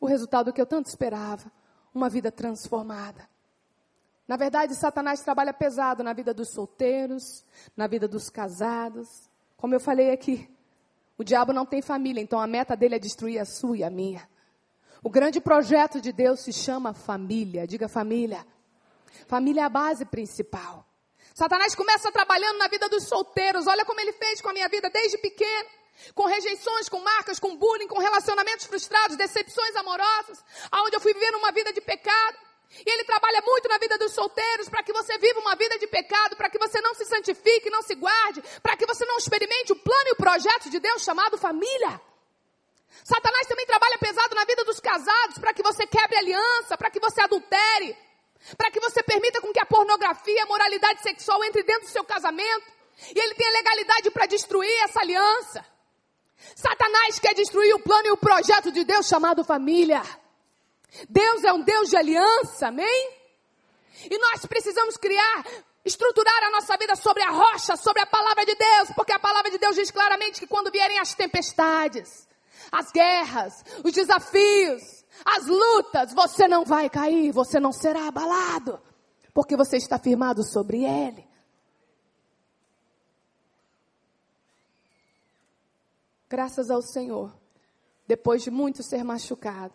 [0.00, 1.52] o resultado que eu tanto esperava,
[1.92, 3.28] uma vida transformada.
[4.26, 7.44] Na verdade, Satanás trabalha pesado na vida dos solteiros,
[7.76, 9.28] na vida dos casados.
[9.56, 10.53] Como eu falei aqui,
[11.16, 13.90] o diabo não tem família, então a meta dele é destruir a sua e a
[13.90, 14.28] minha.
[15.02, 17.66] O grande projeto de Deus se chama família.
[17.66, 18.44] Diga família.
[19.28, 20.88] Família é a base principal.
[21.34, 23.66] Satanás começa trabalhando na vida dos solteiros.
[23.66, 25.68] Olha como ele fez com a minha vida desde pequeno.
[26.14, 31.36] Com rejeições, com marcas, com bullying, com relacionamentos frustrados, decepções amorosas, aonde eu fui vivendo
[31.36, 32.38] uma vida de pecado.
[32.70, 35.86] E ele trabalha muito na vida dos solteiros para que você viva uma vida de
[35.86, 39.72] pecado, para que você não se santifique, não se guarde, para que você não experimente
[39.72, 42.00] o plano e o projeto de Deus chamado família.
[43.02, 47.00] Satanás também trabalha pesado na vida dos casados para que você quebre aliança, para que
[47.00, 47.96] você adultere,
[48.56, 52.04] para que você permita com que a pornografia, a moralidade sexual entre dentro do seu
[52.04, 52.72] casamento.
[53.14, 55.64] E ele tem a legalidade para destruir essa aliança.
[56.54, 60.02] Satanás quer destruir o plano e o projeto de Deus chamado família.
[61.08, 63.12] Deus é um Deus de aliança, amém?
[64.10, 65.44] E nós precisamos criar,
[65.84, 69.50] estruturar a nossa vida sobre a rocha, sobre a palavra de Deus, porque a palavra
[69.50, 72.28] de Deus diz claramente que quando vierem as tempestades,
[72.70, 78.80] as guerras, os desafios, as lutas, você não vai cair, você não será abalado,
[79.32, 81.26] porque você está firmado sobre Ele.
[86.28, 87.32] Graças ao Senhor,
[88.06, 89.74] depois de muito ser machucado,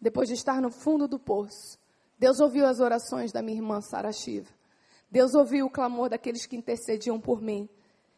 [0.00, 1.78] depois de estar no fundo do poço,
[2.18, 4.50] Deus ouviu as orações da minha irmã Sara Shiva.
[5.10, 7.68] Deus ouviu o clamor daqueles que intercediam por mim.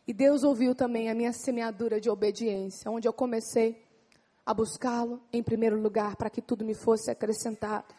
[0.07, 3.83] E Deus ouviu também a minha semeadura de obediência, onde eu comecei
[4.45, 7.95] a buscá-lo em primeiro lugar para que tudo me fosse acrescentado.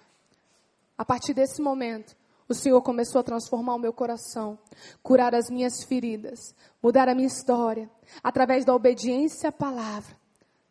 [0.98, 2.16] A partir desse momento,
[2.48, 4.60] o Senhor começou a transformar o meu coração,
[5.02, 7.90] curar as minhas feridas, mudar a minha história,
[8.22, 10.16] através da obediência à palavra.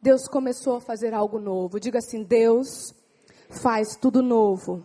[0.00, 1.80] Deus começou a fazer algo novo.
[1.80, 2.92] Diga assim: Deus
[3.52, 4.84] faz tudo novo,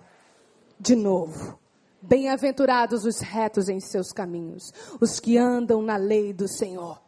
[0.80, 1.59] de novo.
[2.01, 7.01] Bem-aventurados os retos em seus caminhos, os que andam na lei do Senhor.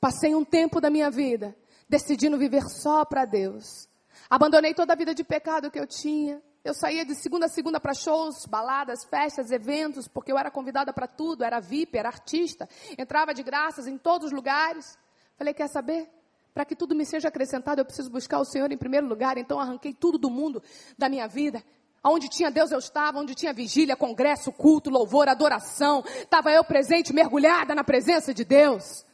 [0.00, 1.56] Passei um tempo da minha vida
[1.88, 3.88] decidindo viver só para Deus.
[4.28, 6.42] Abandonei toda a vida de pecado que eu tinha.
[6.62, 10.92] Eu saía de segunda a segunda para shows, baladas, festas, eventos, porque eu era convidada
[10.92, 12.68] para tudo, era VIP, era artista,
[12.98, 14.98] entrava de graças em todos os lugares.
[15.38, 16.10] Falei, quer saber?
[16.58, 19.38] Para que tudo me seja acrescentado, eu preciso buscar o Senhor em primeiro lugar.
[19.38, 20.60] Então arranquei tudo do mundo
[20.98, 21.62] da minha vida.
[22.02, 26.02] Onde tinha Deus eu estava, onde tinha vigília, congresso, culto, louvor, adoração.
[26.04, 29.06] Estava eu presente, mergulhada na presença de Deus.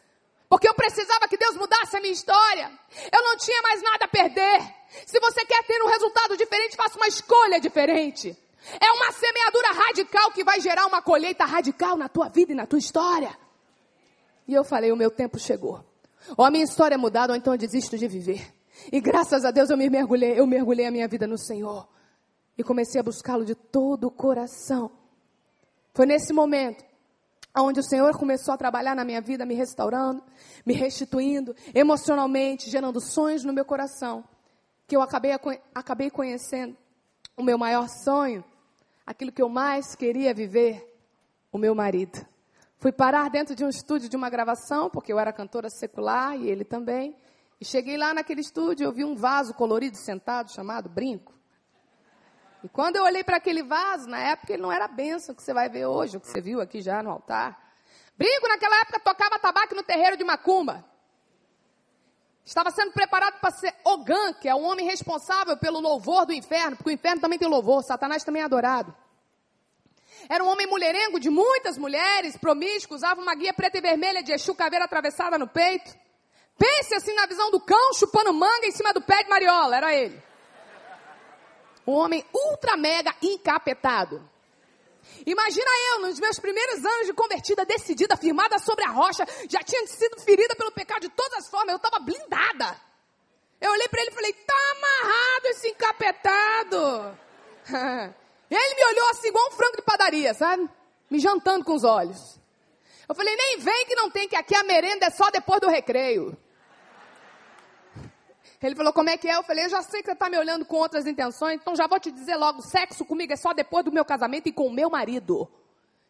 [0.49, 2.71] Porque eu precisava que Deus mudasse a minha história.
[3.13, 4.63] Eu não tinha mais nada a perder.
[5.05, 8.35] Se você quer ter um resultado diferente, faça uma escolha diferente.
[8.81, 12.67] É uma semeadura radical que vai gerar uma colheita radical na tua vida e na
[12.67, 13.37] tua história.
[14.49, 15.85] E eu falei: o meu tempo chegou.
[16.37, 18.55] Ou a minha história é mudada, ou então eu desisto de viver.
[18.93, 21.89] E graças a Deus eu me mergulhei, eu mergulhei a minha vida no Senhor.
[22.57, 24.91] E comecei a buscá-lo de todo o coração.
[25.93, 26.85] Foi nesse momento
[27.57, 30.23] onde o Senhor começou a trabalhar na minha vida, me restaurando,
[30.67, 34.25] me restituindo emocionalmente, gerando sonhos no meu coração,
[34.89, 35.33] que eu acabei,
[35.73, 36.77] acabei conhecendo
[37.37, 38.45] o meu maior sonho,
[39.07, 40.85] aquilo que eu mais queria viver,
[41.53, 42.27] o meu marido.
[42.85, 46.51] Fui parar dentro de um estúdio de uma gravação, porque eu era cantora secular e
[46.51, 47.17] ele também.
[47.59, 51.33] E cheguei lá naquele estúdio, eu vi um vaso colorido sentado chamado brinco.
[52.63, 55.55] E quando eu olhei para aquele vaso, na época ele não era benção que você
[55.55, 57.59] vai ver hoje, o que você viu aqui já no altar.
[58.19, 60.85] Brinco naquela época tocava tabaco no terreiro de Macumba.
[62.45, 66.77] Estava sendo preparado para ser Ogã, que é o homem responsável pelo louvor do inferno,
[66.77, 68.95] porque o inferno também tem louvor, Satanás também é adorado.
[70.29, 74.33] Era um homem mulherengo de muitas mulheres, promíscuo, usava uma guia preta e vermelha de
[74.33, 75.95] Exu caveira atravessada no peito.
[76.57, 79.95] Pense assim na visão do cão chupando manga em cima do pé de Mariola, era
[79.95, 80.23] ele.
[81.87, 84.29] Um homem ultra mega encapetado.
[85.27, 89.87] Imagina eu, nos meus primeiros anos de convertida, decidida, firmada sobre a rocha, já tinha
[89.87, 92.81] sido ferida pelo pecado de todas as formas, eu estava blindada.
[93.61, 97.19] Eu olhei para ele e falei: tá amarrado esse encapetado.
[98.51, 100.69] ele me olhou assim, igual um frango de padaria, sabe?
[101.11, 102.39] Me jantando com os olhos.
[103.09, 105.69] Eu falei: nem vem que não tem, que aqui a merenda é só depois do
[105.69, 106.37] recreio.
[108.67, 109.37] Ele falou, como é que é?
[109.37, 111.87] Eu falei, eu já sei que você está me olhando com outras intenções, então já
[111.87, 114.73] vou te dizer logo, sexo comigo é só depois do meu casamento e com o
[114.73, 115.47] meu marido.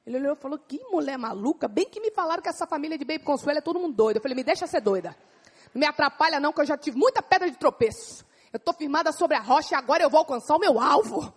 [0.06, 3.04] Ele olhou e falou, que mulher maluca, bem que me falaram que essa família de
[3.04, 4.18] Baby Consuelo é todo mundo doido.
[4.18, 5.16] Eu falei, me deixa ser doida.
[5.74, 8.24] Não me atrapalha não, que eu já tive muita pedra de tropeço.
[8.52, 11.34] Eu estou firmada sobre a rocha e agora eu vou alcançar o meu alvo.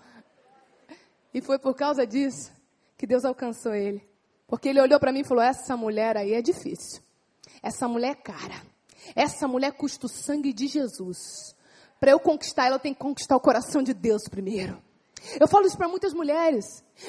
[1.33, 2.51] E foi por causa disso
[2.97, 4.07] que Deus alcançou ele.
[4.47, 7.01] Porque ele olhou para mim e falou, essa mulher aí é difícil.
[7.61, 8.61] Essa mulher é cara.
[9.15, 11.55] Essa mulher custa o sangue de Jesus.
[11.99, 14.81] Para eu conquistar ela, eu tenho que conquistar o coração de Deus primeiro.
[15.39, 16.65] Eu falo isso para muitas mulheres.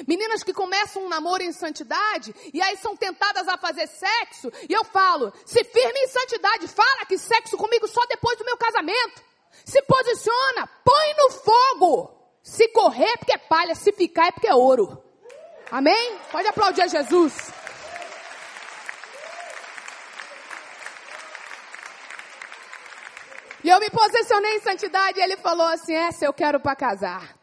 [0.07, 4.51] Meninas que começam um namoro em santidade e aí são tentadas a fazer sexo.
[4.67, 8.57] E eu falo: se firme em santidade, fala que sexo comigo só depois do meu
[8.57, 9.23] casamento.
[9.63, 12.18] Se posiciona, põe no fogo.
[12.41, 15.03] Se correr é porque é palha, se ficar é porque é ouro.
[15.71, 16.17] Amém?
[16.31, 17.51] Pode aplaudir a Jesus.
[23.63, 27.37] E eu me posicionei em santidade e ele falou assim: essa eu quero para casar.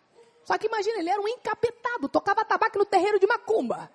[0.44, 3.90] Só que imagina, ele era um encapetado, tocava tabaco no terreiro de macumba.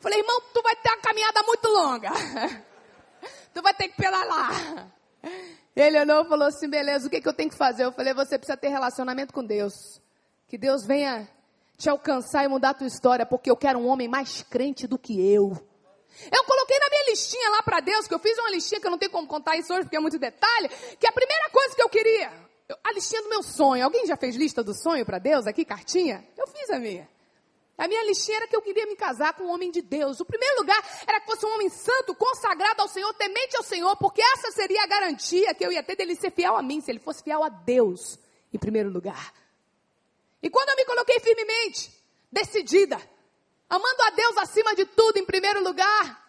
[0.00, 2.10] Falei, irmão, tu vai ter uma caminhada muito longa.
[3.54, 4.90] tu vai ter que pedalar.
[5.74, 7.84] Ele olhou e falou assim: beleza, o que, que eu tenho que fazer?
[7.84, 10.00] Eu falei, você precisa ter relacionamento com Deus.
[10.48, 11.28] Que Deus venha
[11.76, 14.98] te alcançar e mudar a tua história, porque eu quero um homem mais crente do
[14.98, 15.52] que eu.
[16.30, 18.90] Eu coloquei na minha listinha lá para Deus, que eu fiz uma listinha que eu
[18.90, 20.68] não tenho como contar isso hoje porque é muito detalhe,
[20.98, 22.32] que a primeira coisa que eu queria,
[22.82, 23.84] a listinha do meu sonho.
[23.84, 26.26] Alguém já fez lista do sonho para Deus aqui, cartinha?
[26.36, 27.08] Eu fiz a minha.
[27.76, 30.18] A minha listinha era que eu queria me casar com um homem de Deus.
[30.18, 33.94] O primeiro lugar era que fosse um homem santo, consagrado ao Senhor, temente ao Senhor,
[33.96, 36.90] porque essa seria a garantia que eu ia ter dele ser fiel a mim, se
[36.90, 38.18] ele fosse fiel a Deus,
[38.52, 39.32] em primeiro lugar.
[40.42, 41.90] E quando eu me coloquei firmemente,
[42.30, 42.96] decidida,
[43.68, 46.24] amando a Deus acima de tudo, em primeiro lugar,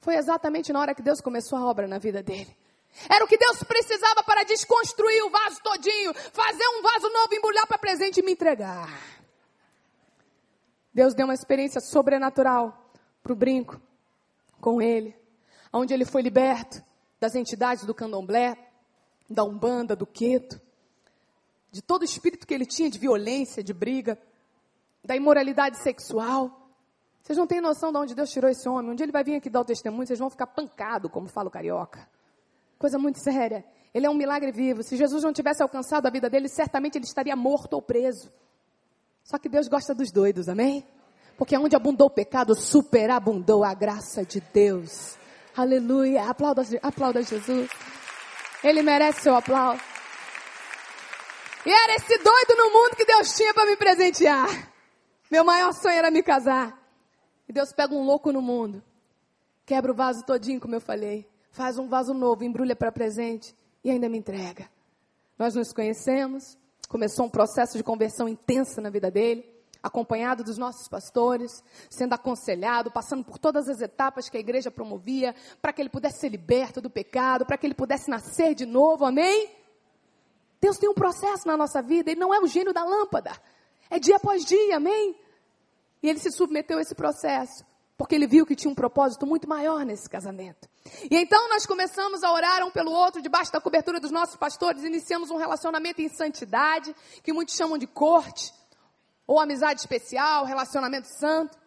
[0.00, 2.56] foi exatamente na hora que Deus começou a obra na vida dele.
[3.08, 7.66] Era o que Deus precisava para desconstruir o vaso todinho, fazer um vaso novo, embrulhar
[7.66, 8.90] para presente e me entregar.
[10.92, 12.90] Deus deu uma experiência sobrenatural
[13.22, 13.80] para o brinco
[14.60, 15.16] com ele,
[15.72, 16.82] onde ele foi liberto
[17.18, 18.56] das entidades do candomblé,
[19.30, 20.60] da umbanda, do queto,
[21.72, 24.18] de todo o espírito que ele tinha de violência, de briga
[25.02, 26.68] da imoralidade sexual.
[27.22, 28.94] Vocês não têm noção de onde Deus tirou esse homem.
[28.94, 31.50] Dia ele vai vir aqui dar o testemunho, vocês vão ficar pancado, como fala o
[31.50, 32.06] carioca.
[32.78, 33.64] Coisa muito séria.
[33.94, 34.82] Ele é um milagre vivo.
[34.82, 38.30] Se Jesus não tivesse alcançado a vida dele, certamente ele estaria morto ou preso.
[39.24, 40.84] Só que Deus gosta dos doidos, amém?
[41.38, 45.16] Porque onde abundou o pecado, superabundou a graça de Deus.
[45.56, 46.28] Aleluia.
[46.28, 47.70] Aplauda, aplauda Jesus.
[48.62, 49.91] Ele merece seu aplauso.
[51.64, 54.72] E era esse doido no mundo que Deus tinha para me presentear.
[55.30, 56.76] Meu maior sonho era me casar.
[57.48, 58.82] E Deus pega um louco no mundo,
[59.64, 63.54] quebra o vaso todinho, como eu falei, faz um vaso novo, embrulha para presente
[63.84, 64.68] e ainda me entrega.
[65.38, 66.56] Nós nos conhecemos,
[66.88, 69.44] começou um processo de conversão intensa na vida dele,
[69.82, 75.34] acompanhado dos nossos pastores, sendo aconselhado, passando por todas as etapas que a igreja promovia,
[75.60, 79.04] para que ele pudesse ser liberto do pecado, para que ele pudesse nascer de novo,
[79.04, 79.61] amém?
[80.62, 83.32] Deus tem um processo na nossa vida, ele não é o gênio da lâmpada.
[83.90, 85.18] É dia após dia, amém?
[86.00, 87.64] E ele se submeteu a esse processo,
[87.98, 90.68] porque ele viu que tinha um propósito muito maior nesse casamento.
[91.10, 94.84] E então nós começamos a orar um pelo outro, debaixo da cobertura dos nossos pastores,
[94.84, 96.94] iniciamos um relacionamento em santidade,
[97.24, 98.54] que muitos chamam de corte,
[99.26, 101.58] ou amizade especial, relacionamento santo.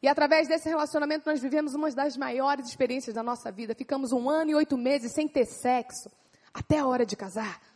[0.00, 3.74] E através desse relacionamento nós vivemos uma das maiores experiências da nossa vida.
[3.74, 6.08] Ficamos um ano e oito meses sem ter sexo,
[6.52, 7.73] até a hora de casar.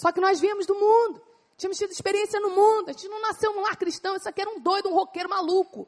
[0.00, 1.20] Só que nós viemos do mundo.
[1.58, 2.88] Tínhamos tido experiência no mundo.
[2.88, 4.16] A gente não nasceu num lar cristão.
[4.16, 5.86] Isso aqui era um doido, um roqueiro maluco.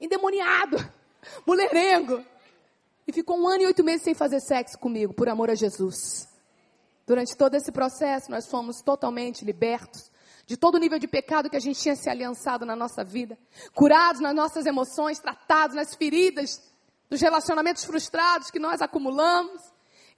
[0.00, 0.78] Endemoniado.
[1.46, 2.24] Mulherengo.
[3.06, 6.26] E ficou um ano e oito meses sem fazer sexo comigo, por amor a Jesus.
[7.06, 10.10] Durante todo esse processo, nós fomos totalmente libertos
[10.46, 13.38] de todo o nível de pecado que a gente tinha se aliançado na nossa vida.
[13.74, 16.62] Curados nas nossas emoções, tratados nas feridas
[17.10, 19.60] dos relacionamentos frustrados que nós acumulamos.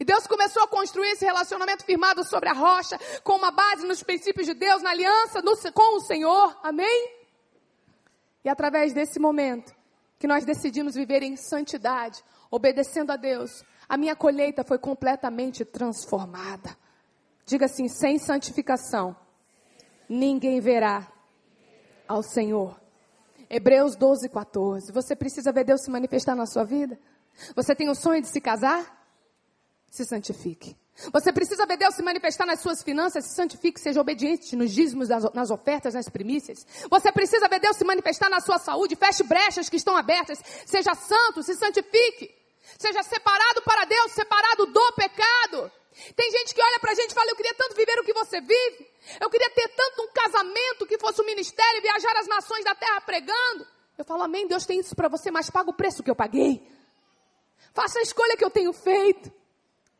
[0.03, 4.03] E Deus começou a construir esse relacionamento firmado sobre a rocha, com uma base nos
[4.03, 5.41] princípios de Deus, na aliança
[5.73, 6.59] com o Senhor.
[6.61, 7.09] Amém?
[8.45, 9.73] E através desse momento
[10.19, 16.77] que nós decidimos viver em santidade, obedecendo a Deus, a minha colheita foi completamente transformada.
[17.47, 19.15] Diga assim: sem santificação,
[20.09, 21.07] ninguém verá
[22.09, 22.77] ao Senhor.
[23.49, 24.91] Hebreus 12, 14.
[24.91, 26.99] Você precisa ver Deus se manifestar na sua vida?
[27.55, 29.02] Você tem o sonho de se casar?
[29.93, 30.75] Se santifique.
[31.13, 35.11] Você precisa ver Deus se manifestar nas suas finanças, se santifique, seja obediente nos dízimos,
[35.11, 36.67] nas ofertas, nas primícias.
[36.89, 40.95] Você precisa ver Deus se manifestar na sua saúde, feche brechas que estão abertas, seja
[40.95, 42.35] santo, se santifique.
[42.79, 45.71] Seja separado para Deus, separado do pecado.
[46.17, 48.15] Tem gente que olha para a gente e fala: Eu queria tanto viver o que
[48.15, 48.91] você vive.
[49.21, 52.75] Eu queria ter tanto um casamento que fosse um ministério e viajar as nações da
[52.75, 53.67] terra pregando.
[53.99, 56.67] Eu falo: Amém, Deus tem isso para você, mas paga o preço que eu paguei.
[57.75, 59.42] Faça a escolha que eu tenho feito.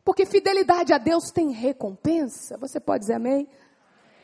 [0.03, 2.57] Porque fidelidade a Deus tem recompensa.
[2.57, 3.47] Você pode dizer amém?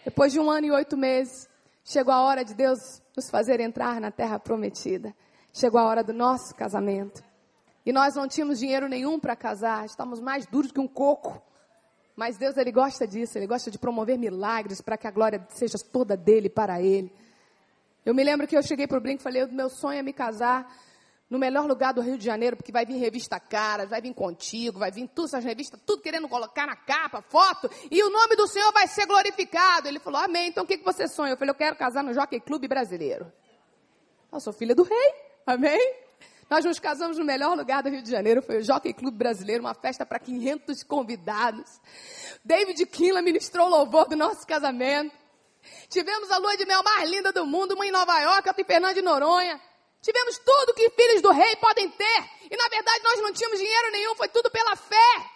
[0.03, 1.47] Depois de um ano e oito meses,
[1.83, 5.15] chegou a hora de Deus nos fazer entrar na terra prometida.
[5.53, 7.23] Chegou a hora do nosso casamento.
[7.85, 11.41] E nós não tínhamos dinheiro nenhum para casar, estávamos mais duros que um coco.
[12.15, 15.77] Mas Deus, Ele gosta disso, Ele gosta de promover milagres para que a glória seja
[15.79, 17.11] toda dele, para Ele.
[18.05, 20.11] Eu me lembro que eu cheguei para o Brinco e falei, meu sonho é me
[20.11, 20.69] casar
[21.29, 24.79] no melhor lugar do Rio de Janeiro, porque vai vir revista cara, vai vir contigo,
[24.79, 28.47] vai vir tudo essas revistas, tudo querendo colocar na capa, foto, e o nome do
[28.47, 29.87] Senhor vai ser glorificado.
[29.87, 31.33] Ele falou, amém, então o que, que você sonha?
[31.33, 33.31] Eu falei, eu quero casar no Jockey Clube Brasileiro.
[34.31, 35.13] Eu sou filha do rei,
[35.45, 35.79] amém?
[36.49, 39.63] Nós nos casamos no melhor lugar do Rio de Janeiro, foi o Jockey Clube Brasileiro,
[39.63, 41.79] uma festa para 500 convidados.
[42.43, 45.15] David Kinla ministrou o louvor do nosso casamento.
[45.89, 48.65] Tivemos a lua de mel mais linda do mundo, uma em Nova York, outra em
[48.65, 49.61] Fernando de Noronha.
[50.01, 52.29] Tivemos tudo que filhos do rei podem ter.
[52.49, 55.29] E na verdade nós não tínhamos dinheiro nenhum, foi tudo pela fé.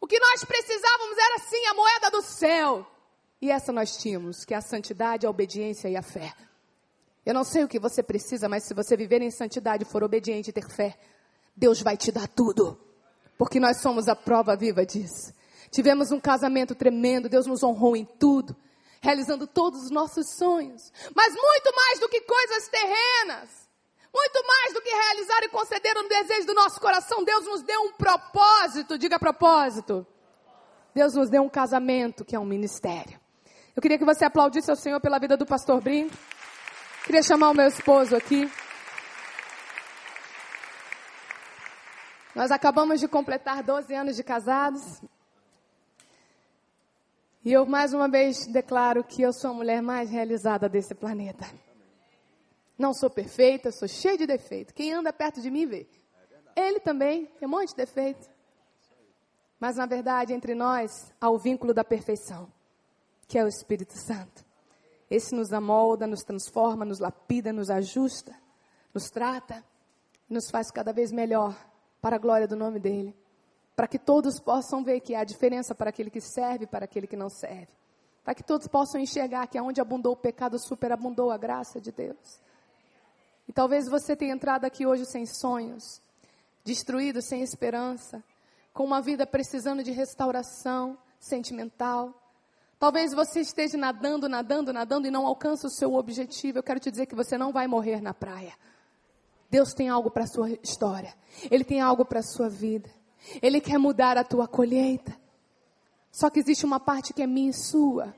[0.00, 2.86] O que nós precisávamos era sim a moeda do céu.
[3.40, 6.32] E essa nós tínhamos, que é a santidade, a obediência e a fé.
[7.26, 10.48] Eu não sei o que você precisa, mas se você viver em santidade, for obediente
[10.48, 10.98] e ter fé,
[11.56, 12.78] Deus vai te dar tudo.
[13.38, 15.32] Porque nós somos a prova viva disso.
[15.70, 18.54] Tivemos um casamento tremendo, Deus nos honrou em tudo,
[19.00, 20.92] realizando todos os nossos sonhos.
[21.14, 23.68] Mas muito mais do que coisas terrenas.
[24.14, 27.80] Muito mais do que realizar e conceder um desejo do nosso coração, Deus nos deu
[27.80, 30.06] um propósito, diga propósito.
[30.94, 33.18] Deus nos deu um casamento que é um ministério.
[33.74, 36.16] Eu queria que você aplaudisse ao Senhor pela vida do pastor Brinco.
[37.04, 38.48] Queria chamar o meu esposo aqui.
[42.36, 45.02] Nós acabamos de completar 12 anos de casados.
[47.44, 51.44] E eu mais uma vez declaro que eu sou a mulher mais realizada desse planeta.
[52.78, 54.74] Não sou perfeita, sou cheia de defeito.
[54.74, 55.86] Quem anda perto de mim vê.
[56.56, 58.28] Ele também tem um monte de defeito.
[59.58, 62.52] Mas na verdade, entre nós há o vínculo da perfeição,
[63.26, 64.44] que é o Espírito Santo.
[65.10, 68.34] Esse nos amolda, nos transforma, nos lapida, nos ajusta,
[68.92, 69.64] nos trata,
[70.28, 71.54] nos faz cada vez melhor
[72.00, 73.14] para a glória do nome dele.
[73.76, 77.06] Para que todos possam ver que há diferença para aquele que serve e para aquele
[77.06, 77.68] que não serve.
[78.22, 82.40] Para que todos possam enxergar que aonde abundou o pecado, superabundou a graça de Deus.
[83.48, 86.00] E talvez você tenha entrado aqui hoje sem sonhos,
[86.64, 88.22] destruído, sem esperança,
[88.72, 92.14] com uma vida precisando de restauração sentimental,
[92.84, 96.58] Talvez você esteja nadando, nadando, nadando e não alcança o seu objetivo.
[96.58, 98.52] Eu quero te dizer que você não vai morrer na praia.
[99.50, 101.14] Deus tem algo para a sua história.
[101.50, 102.90] Ele tem algo para a sua vida.
[103.40, 105.16] Ele quer mudar a tua colheita.
[106.12, 108.14] Só que existe uma parte que é minha e sua.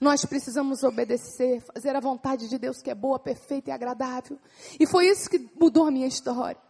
[0.00, 4.38] Nós precisamos obedecer, fazer a vontade de Deus que é boa, perfeita e agradável.
[4.78, 6.60] E foi isso que mudou a minha história.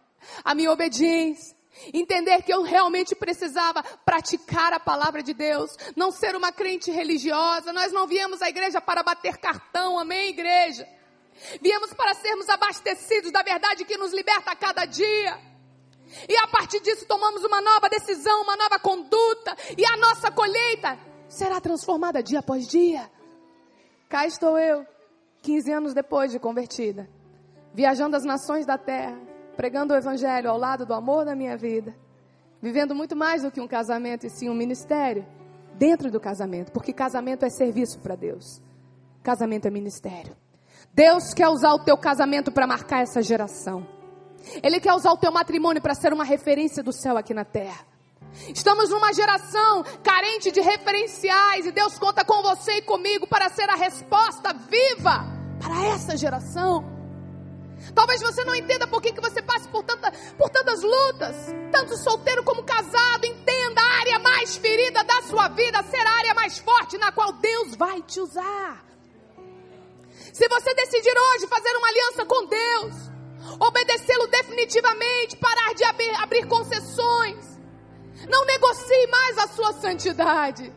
[0.43, 1.55] A minha obediência,
[1.93, 7.73] Entender que eu realmente precisava praticar a palavra de Deus, não ser uma crente religiosa.
[7.73, 10.87] Nós não viemos à igreja para bater cartão, amém, igreja?
[11.61, 15.37] Viemos para sermos abastecidos da verdade que nos liberta a cada dia.
[16.29, 20.97] E a partir disso tomamos uma nova decisão, uma nova conduta, e a nossa colheita
[21.37, 23.09] será transformada dia após dia.
[24.09, 24.85] Cá estou eu,
[25.41, 27.09] 15 anos depois de convertida,
[27.73, 29.17] viajando as nações da terra
[29.55, 31.95] pregando o Evangelho ao lado do amor da minha vida,
[32.61, 35.25] vivendo muito mais do que um casamento e sim um ministério
[35.75, 38.61] dentro do casamento, porque casamento é serviço para Deus,
[39.23, 40.35] casamento é ministério.
[40.93, 43.85] Deus quer usar o teu casamento para marcar essa geração.
[44.61, 47.85] Ele quer usar o teu matrimônio para ser uma referência do céu aqui na terra.
[48.53, 53.69] Estamos numa geração carente de referenciais e Deus conta com você e comigo para ser
[53.69, 55.25] a resposta viva
[55.59, 56.95] para essa geração.
[57.93, 61.35] Talvez você não entenda por que, que você passa por, tanta, por tantas lutas.
[61.71, 63.25] Tanto solteiro como casado.
[63.25, 67.33] Entenda a área mais ferida da sua vida ser a área mais forte na qual
[67.33, 68.83] Deus vai te usar.
[70.33, 72.95] Se você decidir hoje fazer uma aliança com Deus,
[73.59, 77.54] obedecê-lo definitivamente, parar de abrir, abrir concessões,
[78.29, 80.71] não negocie mais a sua santidade.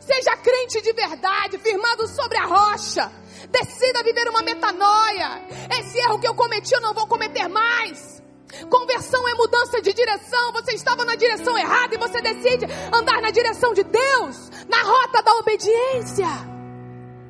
[0.00, 3.10] Seja crente de verdade, firmado sobre a rocha.
[3.50, 5.42] Decida viver uma metanoia.
[5.78, 8.20] Esse erro que eu cometi, eu não vou cometer mais.
[8.68, 10.52] Conversão é mudança de direção.
[10.52, 15.22] Você estava na direção errada e você decide andar na direção de Deus, na rota
[15.22, 16.26] da obediência,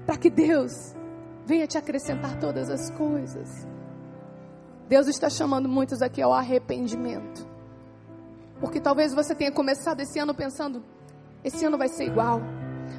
[0.07, 0.73] para que Deus
[1.45, 3.66] venha te acrescentar todas as coisas.
[4.89, 7.47] Deus está chamando muitos aqui ao arrependimento.
[8.61, 10.84] Porque talvez você tenha começado esse ano pensando:
[11.42, 12.40] esse ano vai ser igual.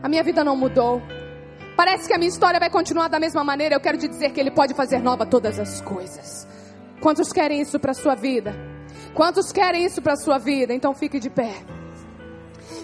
[0.01, 1.01] A minha vida não mudou.
[1.75, 3.75] Parece que a minha história vai continuar da mesma maneira.
[3.75, 6.47] Eu quero te dizer que Ele pode fazer nova todas as coisas.
[6.99, 8.53] Quantos querem isso para a sua vida?
[9.13, 10.73] Quantos querem isso para a sua vida?
[10.73, 11.53] Então fique de pé.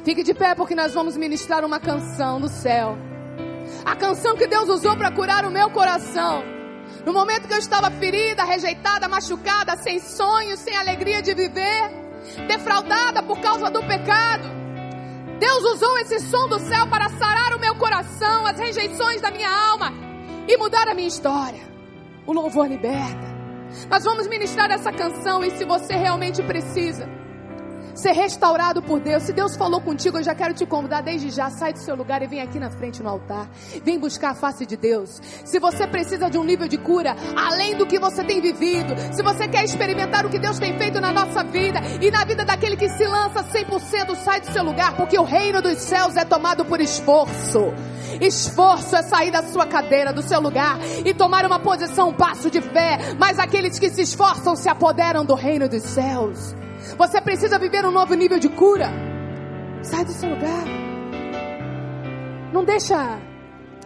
[0.04, 2.98] Fique de pé porque nós vamos ministrar uma canção do céu.
[3.86, 6.44] A canção que Deus usou para curar o meu coração.
[7.06, 12.07] No momento que eu estava ferida, rejeitada, machucada, sem sonhos, sem alegria de viver,
[12.48, 14.48] defraudada por causa do pecado.
[15.40, 19.50] Deus usou esse som do céu para sarar o meu coração, as rejeições da minha
[19.50, 19.94] alma
[20.48, 21.62] e mudar a minha história.
[22.26, 23.38] O louvor liberta.
[23.90, 27.08] Nós vamos ministrar essa canção e se você realmente precisa
[27.98, 31.50] ser restaurado por Deus, se Deus falou contigo, eu já quero te convidar desde já,
[31.50, 33.50] sai do seu lugar e vem aqui na frente no altar.
[33.84, 35.20] Vem buscar a face de Deus.
[35.44, 39.24] Se você precisa de um nível de cura além do que você tem vivido, se
[39.24, 42.78] você quer experimentar o que Deus tem feito na nossa vida e na vida daquele
[42.78, 46.64] que se lança 100%, sai do seu lugar, porque o reino dos céus é tomado
[46.66, 47.74] por esforço.
[48.22, 52.50] Esforço é sair da sua cadeira, do seu lugar e tomar uma posição, um passo
[52.50, 52.98] de fé.
[53.18, 56.56] Mas aqueles que se esforçam se apoderam do reino dos céus.
[56.96, 58.90] Você precisa viver um novo nível de cura.
[59.82, 60.66] Sai do seu lugar.
[62.54, 63.20] Não deixa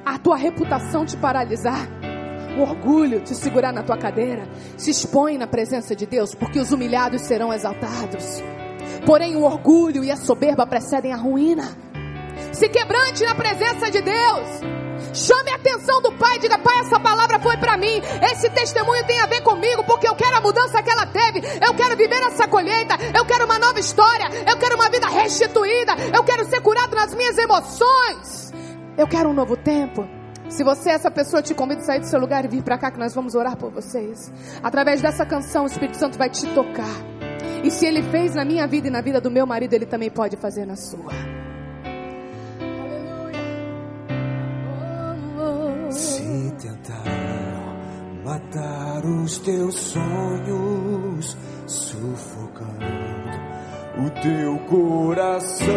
[0.06, 1.88] a tua reputação te paralisar.
[2.58, 4.48] O orgulho te segurar na tua cadeira.
[4.78, 8.42] Se expõe na presença de Deus, porque os humilhados serão exaltados.
[9.06, 11.70] Porém, o orgulho e a soberba precedem a ruína.
[12.52, 14.48] Se quebrante na presença de Deus.
[15.14, 18.02] Chame a atenção do pai, diga: Pai, essa palavra foi para mim.
[18.32, 21.42] Esse testemunho tem a ver comigo, porque eu quero a mudança que ela teve.
[21.66, 22.96] Eu quero viver essa colheita.
[23.16, 24.28] Eu quero uma nova história.
[24.48, 25.94] Eu quero uma vida restituída.
[26.14, 28.54] Eu quero ser curado nas minhas emoções.
[28.98, 30.08] Eu quero um novo tempo.
[30.50, 32.78] Se você é essa pessoa, te convido a sair do seu lugar e vir para
[32.78, 34.32] cá que nós vamos orar por vocês.
[34.62, 37.12] Através dessa canção, o Espírito Santo vai te tocar.
[37.64, 40.10] E se ele fez na minha vida e na vida do meu marido, ele também
[40.10, 41.41] pode fazer na sua.
[46.32, 47.04] Se tentar
[48.24, 52.86] matar os teus sonhos, sufocando
[53.98, 55.76] o teu coração,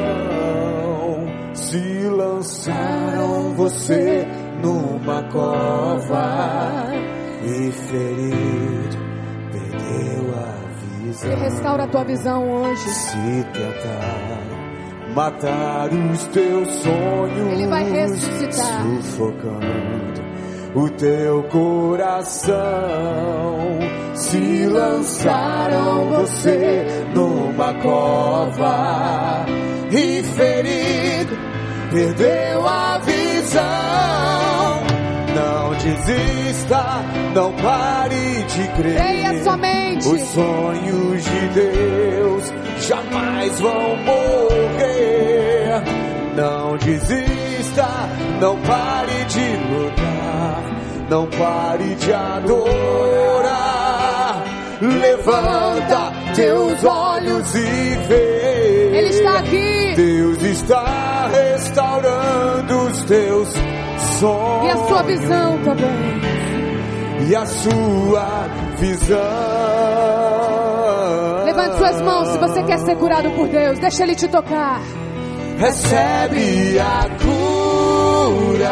[1.54, 4.24] se lançaram você
[4.62, 6.86] numa cova
[7.42, 8.96] e ferido,
[9.50, 10.54] perdeu a
[11.02, 11.32] visão.
[11.32, 12.90] Ele restaura a tua visão hoje.
[12.90, 18.82] Se tentar matar os teus sonhos, Ele vai ressuscitar.
[19.02, 20.13] sufocando
[20.74, 22.54] o teu coração.
[24.14, 29.46] Se lançaram você numa cova
[29.90, 31.36] e ferido,
[31.90, 33.64] perdeu a visão.
[35.34, 36.84] Não desista,
[37.34, 38.96] não pare de crer.
[38.96, 40.08] Creia somente.
[40.08, 42.52] Os sonhos de Deus
[42.88, 45.82] jamais vão morrer.
[46.36, 47.86] Não desista,
[48.40, 50.13] não pare de lutar,
[51.14, 53.54] não pare de adorar.
[54.82, 58.90] Levanta teus olhos e vê.
[58.98, 59.94] Ele está aqui.
[59.94, 63.48] Deus está restaurando os teus
[64.18, 66.20] sonhos E a sua visão também.
[67.28, 68.48] e a sua
[68.80, 69.18] visão.
[71.44, 73.78] Levante suas mãos se você quer ser curado por Deus.
[73.78, 74.80] Deixa Ele te tocar.
[75.58, 78.68] Recebe a cura,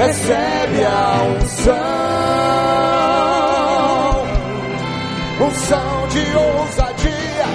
[0.00, 1.76] recebe a unção,
[5.46, 7.46] unção de ousadia,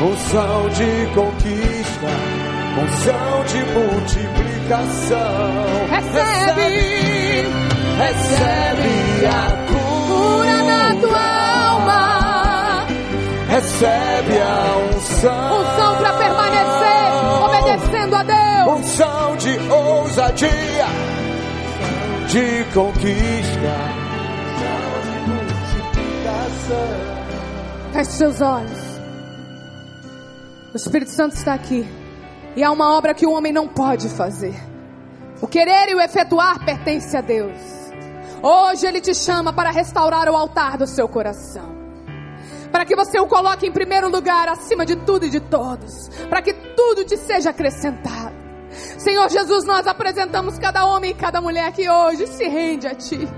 [0.00, 2.06] unção de conquista,
[2.80, 5.88] unção de multiplicação.
[5.90, 6.70] Recebe.
[7.98, 11.26] recebe a Cura na tua
[11.70, 12.86] alma.
[13.48, 15.58] Recebe a unção.
[15.60, 17.10] Unção para permanecer
[17.44, 18.78] obedecendo a Deus.
[18.78, 20.86] Unção de ousadia,
[22.30, 23.74] de conquista,
[25.26, 26.76] multiplicação.
[27.92, 28.78] Feche seus olhos.
[30.72, 31.84] O Espírito Santo está aqui.
[32.54, 34.54] E há uma obra que o homem não pode fazer.
[35.42, 37.58] O querer e o efetuar pertence a Deus.
[38.40, 41.68] Hoje Ele te chama para restaurar o altar do seu coração.
[42.70, 46.08] Para que você o coloque em primeiro lugar, acima de tudo e de todos.
[46.28, 48.49] Para que tudo te seja acrescentado.
[48.70, 53.28] Senhor Jesus, nós apresentamos cada homem e cada mulher que hoje se rende a Ti.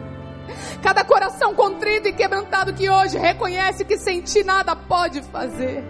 [0.82, 5.82] Cada coração contrito e quebrantado que hoje reconhece que sem Ti nada pode fazer.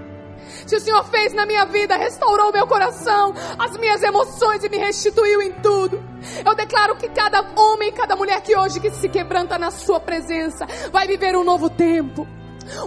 [0.67, 4.77] Se o Senhor fez na minha vida, restaurou meu coração, as minhas emoções e me
[4.77, 6.03] restituiu em tudo.
[6.45, 10.01] Eu declaro que cada homem e cada mulher que hoje que se quebranta na sua
[10.01, 12.27] presença vai viver um novo tempo.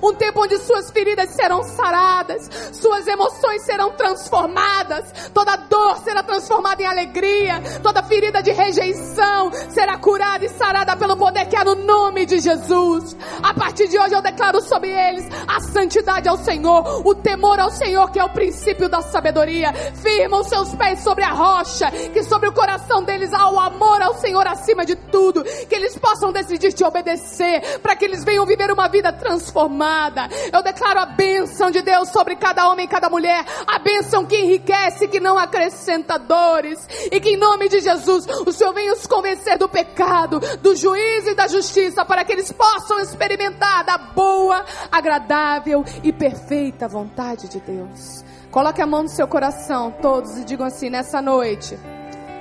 [0.02, 6.82] Um tempo onde suas feridas serão saradas, suas emoções serão transformadas, toda dor será transformada
[6.82, 11.76] em alegria, toda ferida de rejeição será curada e sarada pelo poder que há no
[11.76, 13.16] nome de Jesus.
[13.44, 17.72] A partir de hoje eu declaro sobre eles a santidade ao Senhor, o temor ao
[17.72, 19.74] Senhor, que é o princípio da sabedoria.
[19.74, 24.02] Firma os seus pés sobre a rocha, que sobre o coração deles há o amor
[24.02, 28.46] ao Senhor acima de tudo, que eles possam decidir te obedecer, para que eles venham
[28.46, 30.28] viver uma vida transformada transformada.
[30.52, 33.46] Eu declaro a bênção de Deus sobre cada homem e cada mulher.
[33.68, 36.88] A bênção que enriquece, que não acrescenta dores.
[37.12, 41.30] E que em nome de Jesus o Senhor venha os convencer do pecado, do juízo
[41.30, 47.60] e da justiça, para que eles possam experimentar da boa, agradável e perfeita vontade de
[47.60, 48.24] Deus.
[48.52, 51.78] Coloque a mão no seu coração, todos, e digam assim: nessa noite,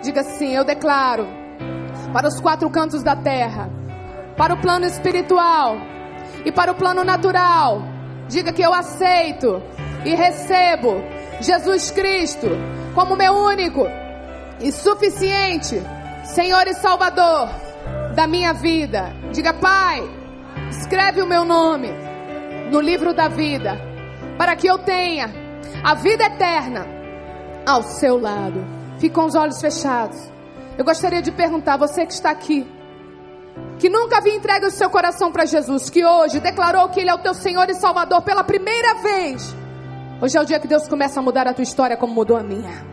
[0.03, 1.27] diga assim: eu declaro
[2.13, 3.69] para os quatro cantos da terra,
[4.37, 5.77] para o plano espiritual,
[6.45, 7.83] e para o plano natural.
[8.29, 9.63] Diga que eu aceito
[10.05, 11.03] e recebo
[11.41, 12.49] Jesus Cristo
[12.95, 13.87] como meu único
[14.61, 15.83] e suficiente
[16.25, 17.49] Senhor e Salvador
[18.15, 19.13] da minha vida.
[19.33, 20.03] Diga, Pai,
[20.71, 21.91] escreve o meu nome
[22.71, 23.79] no livro da vida,
[24.39, 25.31] para que eu tenha
[25.83, 26.87] a vida eterna
[27.67, 28.65] ao seu lado.
[28.99, 30.33] Fique com os olhos fechados.
[30.79, 32.67] Eu gostaria de perguntar, você que está aqui,
[33.79, 37.15] que nunca havia entregue o seu coração para Jesus, que hoje declarou que Ele é
[37.15, 39.55] o teu Senhor e Salvador pela primeira vez.
[40.21, 42.43] Hoje é o dia que Deus começa a mudar a tua história como mudou a
[42.43, 42.85] minha.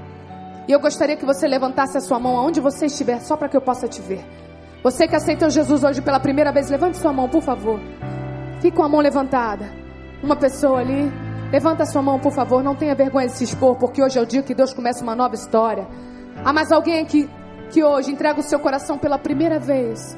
[0.67, 3.55] E eu gostaria que você levantasse a sua mão aonde você estiver, só para que
[3.55, 4.25] eu possa te ver.
[4.83, 7.79] Você que aceitou Jesus hoje pela primeira vez, levante sua mão, por favor.
[8.59, 9.71] Fique com a mão levantada.
[10.23, 11.11] Uma pessoa ali,
[11.51, 12.63] levanta sua mão, por favor.
[12.63, 15.15] Não tenha vergonha de se expor, porque hoje é o dia que Deus começa uma
[15.15, 15.87] nova história.
[16.43, 17.29] Há mais alguém aqui
[17.69, 20.17] que hoje entrega o seu coração pela primeira vez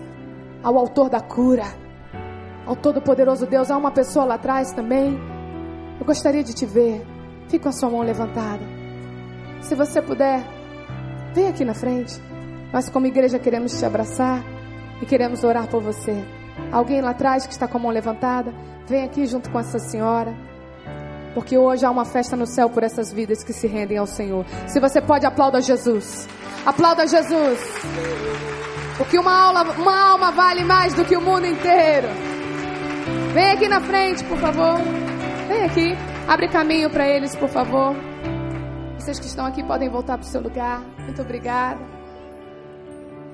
[0.63, 1.65] ao autor da cura,
[2.65, 3.69] ao Todo-Poderoso Deus.
[3.69, 5.19] Há uma pessoa lá atrás também.
[5.99, 7.05] Eu gostaria de te ver.
[7.49, 8.61] Fique com a sua mão levantada.
[9.61, 10.43] Se você puder,
[11.33, 12.19] vem aqui na frente.
[12.71, 14.43] Nós, como igreja, queremos te abraçar
[15.01, 16.23] e queremos orar por você.
[16.71, 18.53] Alguém lá atrás que está com a mão levantada,
[18.87, 20.33] vem aqui junto com essa senhora.
[21.33, 24.45] Porque hoje há uma festa no céu por essas vidas que se rendem ao Senhor.
[24.67, 26.27] Se você pode, aplauda Jesus.
[26.65, 27.59] Aplauda Jesus.
[28.97, 32.07] Porque uma, aula, uma alma vale mais do que o mundo inteiro.
[33.33, 34.79] Vem aqui na frente, por favor.
[35.47, 35.97] Vem aqui.
[36.27, 37.95] Abre caminho para eles, por favor.
[38.97, 40.81] Vocês que estão aqui podem voltar para o seu lugar.
[40.99, 41.81] Muito obrigada.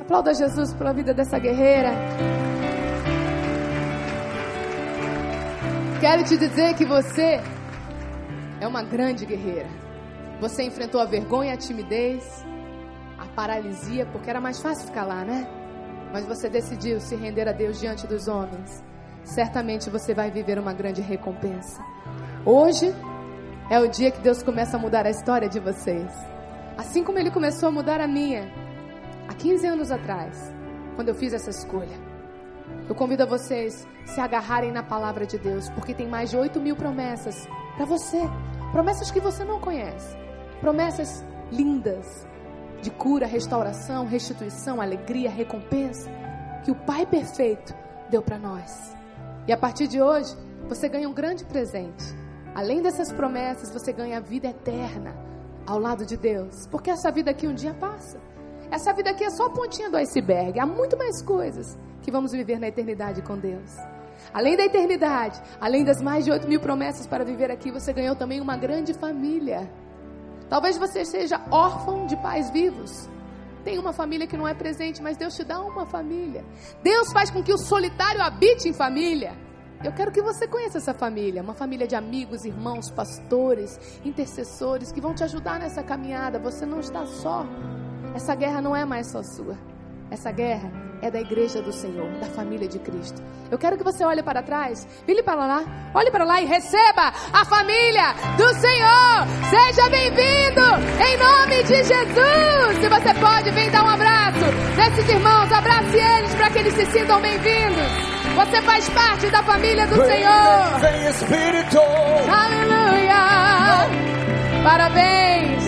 [0.01, 1.91] Aplauda Jesus pela vida dessa guerreira.
[5.99, 7.41] Quero te dizer que você
[8.61, 9.67] é uma grande guerreira.
[10.39, 12.23] Você enfrentou a vergonha, a timidez,
[13.39, 15.47] paralisia, porque era mais fácil ficar lá, né?
[16.11, 18.83] Mas você decidiu se render a Deus diante dos homens.
[19.23, 21.81] Certamente você vai viver uma grande recompensa.
[22.45, 22.93] Hoje
[23.71, 26.11] é o dia que Deus começa a mudar a história de vocês.
[26.77, 28.43] Assim como Ele começou a mudar a minha,
[29.29, 30.53] há 15 anos atrás,
[30.97, 31.97] quando eu fiz essa escolha.
[32.89, 36.59] Eu convido a vocês se agarrarem na palavra de Deus, porque tem mais de 8
[36.59, 38.19] mil promessas para você.
[38.73, 40.17] Promessas que você não conhece.
[40.59, 42.27] Promessas lindas,
[42.81, 46.09] de cura, restauração, restituição, alegria, recompensa
[46.63, 47.73] que o Pai perfeito
[48.09, 48.95] deu para nós.
[49.47, 50.35] E a partir de hoje,
[50.67, 52.05] você ganha um grande presente.
[52.53, 55.15] Além dessas promessas, você ganha a vida eterna
[55.65, 58.19] ao lado de Deus, porque essa vida aqui um dia passa.
[58.71, 60.59] Essa vida aqui é só a pontinha do iceberg.
[60.59, 63.75] Há muito mais coisas que vamos viver na eternidade com Deus.
[64.33, 68.15] Além da eternidade, além das mais de 8 mil promessas para viver aqui, você ganhou
[68.15, 69.69] também uma grande família.
[70.49, 73.07] Talvez você seja órfão de pais vivos.
[73.63, 76.43] Tem uma família que não é presente, mas Deus te dá uma família.
[76.81, 79.33] Deus faz com que o solitário habite em família.
[79.83, 84.99] Eu quero que você conheça essa família, uma família de amigos, irmãos, pastores, intercessores que
[84.99, 86.39] vão te ajudar nessa caminhada.
[86.39, 87.45] Você não está só.
[88.15, 89.57] Essa guerra não é mais só sua.
[90.09, 93.21] Essa guerra é da igreja do Senhor, da família de Cristo.
[93.49, 97.13] Eu quero que você olhe para trás, vire para lá, olhe para lá e receba
[97.33, 99.27] a família do Senhor.
[99.49, 100.61] Seja bem-vindo
[101.03, 102.77] em nome de Jesus.
[102.81, 104.45] Se você pode, vem dar um abraço
[104.75, 108.09] nesses irmãos, abrace eles para que eles se sintam bem-vindos.
[108.35, 110.79] Você faz parte da família do Senhor.
[110.79, 111.79] Vem Espírito.
[112.31, 113.19] Aleluia!
[114.63, 115.63] Parabéns!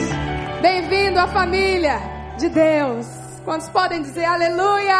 [0.62, 2.00] Bem-vindo à família
[2.38, 3.21] de Deus.
[3.44, 4.98] Quantos podem dizer aleluia?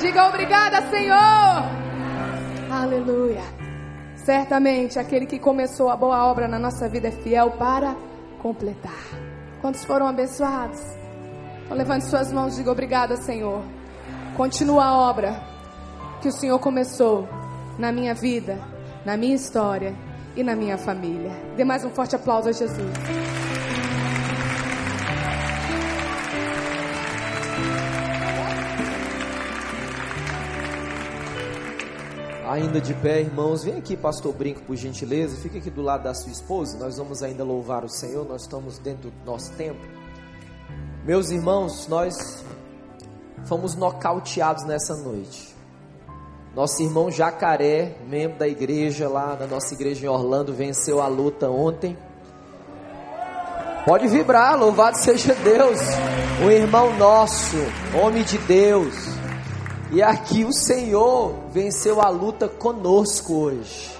[0.00, 1.62] Diga obrigada, Senhor.
[2.70, 3.42] Aleluia.
[4.16, 7.94] Certamente aquele que começou a boa obra na nossa vida é fiel para
[8.40, 9.04] completar.
[9.60, 10.80] Quantos foram abençoados?
[11.64, 13.62] Então levante suas mãos e diga obrigada, Senhor.
[14.36, 15.40] Continua a obra
[16.20, 17.28] que o Senhor começou
[17.78, 18.58] na minha vida,
[19.04, 19.94] na minha história
[20.34, 21.32] e na minha família.
[21.56, 22.92] Dê mais um forte aplauso a Jesus.
[32.52, 35.38] Ainda de pé, irmãos, vem aqui, pastor Brinco, por gentileza.
[35.38, 36.76] Fica aqui do lado da sua esposa.
[36.76, 38.28] Nós vamos ainda louvar o Senhor.
[38.28, 39.80] Nós estamos dentro do nosso tempo.
[41.02, 42.44] Meus irmãos, nós
[43.46, 45.56] fomos nocauteados nessa noite.
[46.54, 51.48] Nosso irmão Jacaré, membro da igreja lá da nossa igreja em Orlando, venceu a luta
[51.48, 51.96] ontem.
[53.86, 55.80] Pode vibrar, louvado seja Deus.
[56.44, 57.56] O irmão nosso,
[57.98, 59.21] homem de Deus.
[59.92, 63.90] E aqui o Senhor venceu a luta conosco hoje.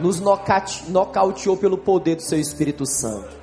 [0.00, 0.18] Nos
[0.88, 3.36] nocauteou pelo poder do seu Espírito Santo.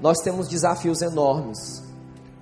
[0.00, 1.82] Nós temos desafios enormes.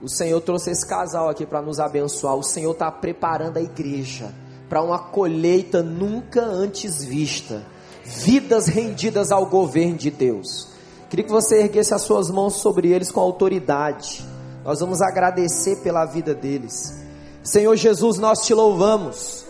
[0.01, 2.37] O Senhor trouxe esse casal aqui para nos abençoar.
[2.37, 4.33] O Senhor está preparando a igreja
[4.69, 7.67] para uma colheita nunca antes vista.
[8.05, 10.69] Vidas rendidas ao governo de Deus.
[11.11, 14.25] Queria que você erguesse as suas mãos sobre eles com autoridade.
[14.65, 17.08] Nós vamos agradecer pela vida deles.
[17.49, 19.47] Senhor Jesus, nós te louvamos.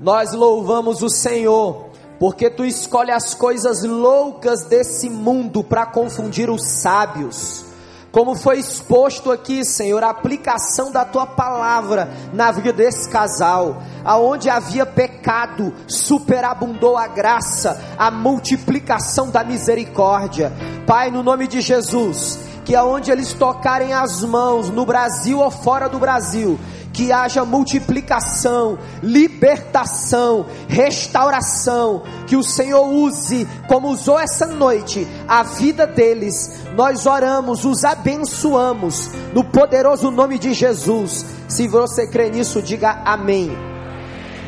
[0.00, 6.64] Nós louvamos o Senhor, porque tu escolhe as coisas loucas desse mundo para confundir os
[6.80, 7.62] sábios.
[8.10, 14.48] Como foi exposto aqui, Senhor, a aplicação da tua palavra na vida desse casal, aonde
[14.48, 20.50] havia pecado, superabundou a graça, a multiplicação da misericórdia.
[20.86, 25.88] Pai, no nome de Jesus, que aonde eles tocarem as mãos, no Brasil ou fora
[25.88, 26.58] do Brasil,
[26.94, 35.88] que haja multiplicação, libertação, restauração, que o Senhor use, como usou essa noite, a vida
[35.88, 36.62] deles.
[36.76, 41.26] Nós oramos, os abençoamos, no poderoso nome de Jesus.
[41.48, 43.50] Se você crê nisso, diga amém.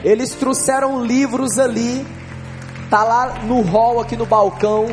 [0.04, 2.06] Eles trouxeram livros ali,
[2.88, 4.86] tá lá no hall aqui no balcão.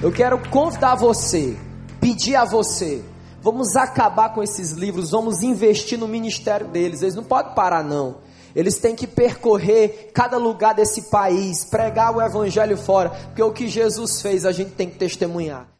[0.00, 1.56] Eu quero convidar você,
[2.00, 3.02] pedir a você,
[3.42, 7.00] Vamos acabar com esses livros, vamos investir no ministério deles.
[7.00, 8.16] Eles não podem parar, não.
[8.54, 13.68] Eles têm que percorrer cada lugar desse país, pregar o evangelho fora, porque o que
[13.68, 15.66] Jesus fez a gente tem que testemunhar.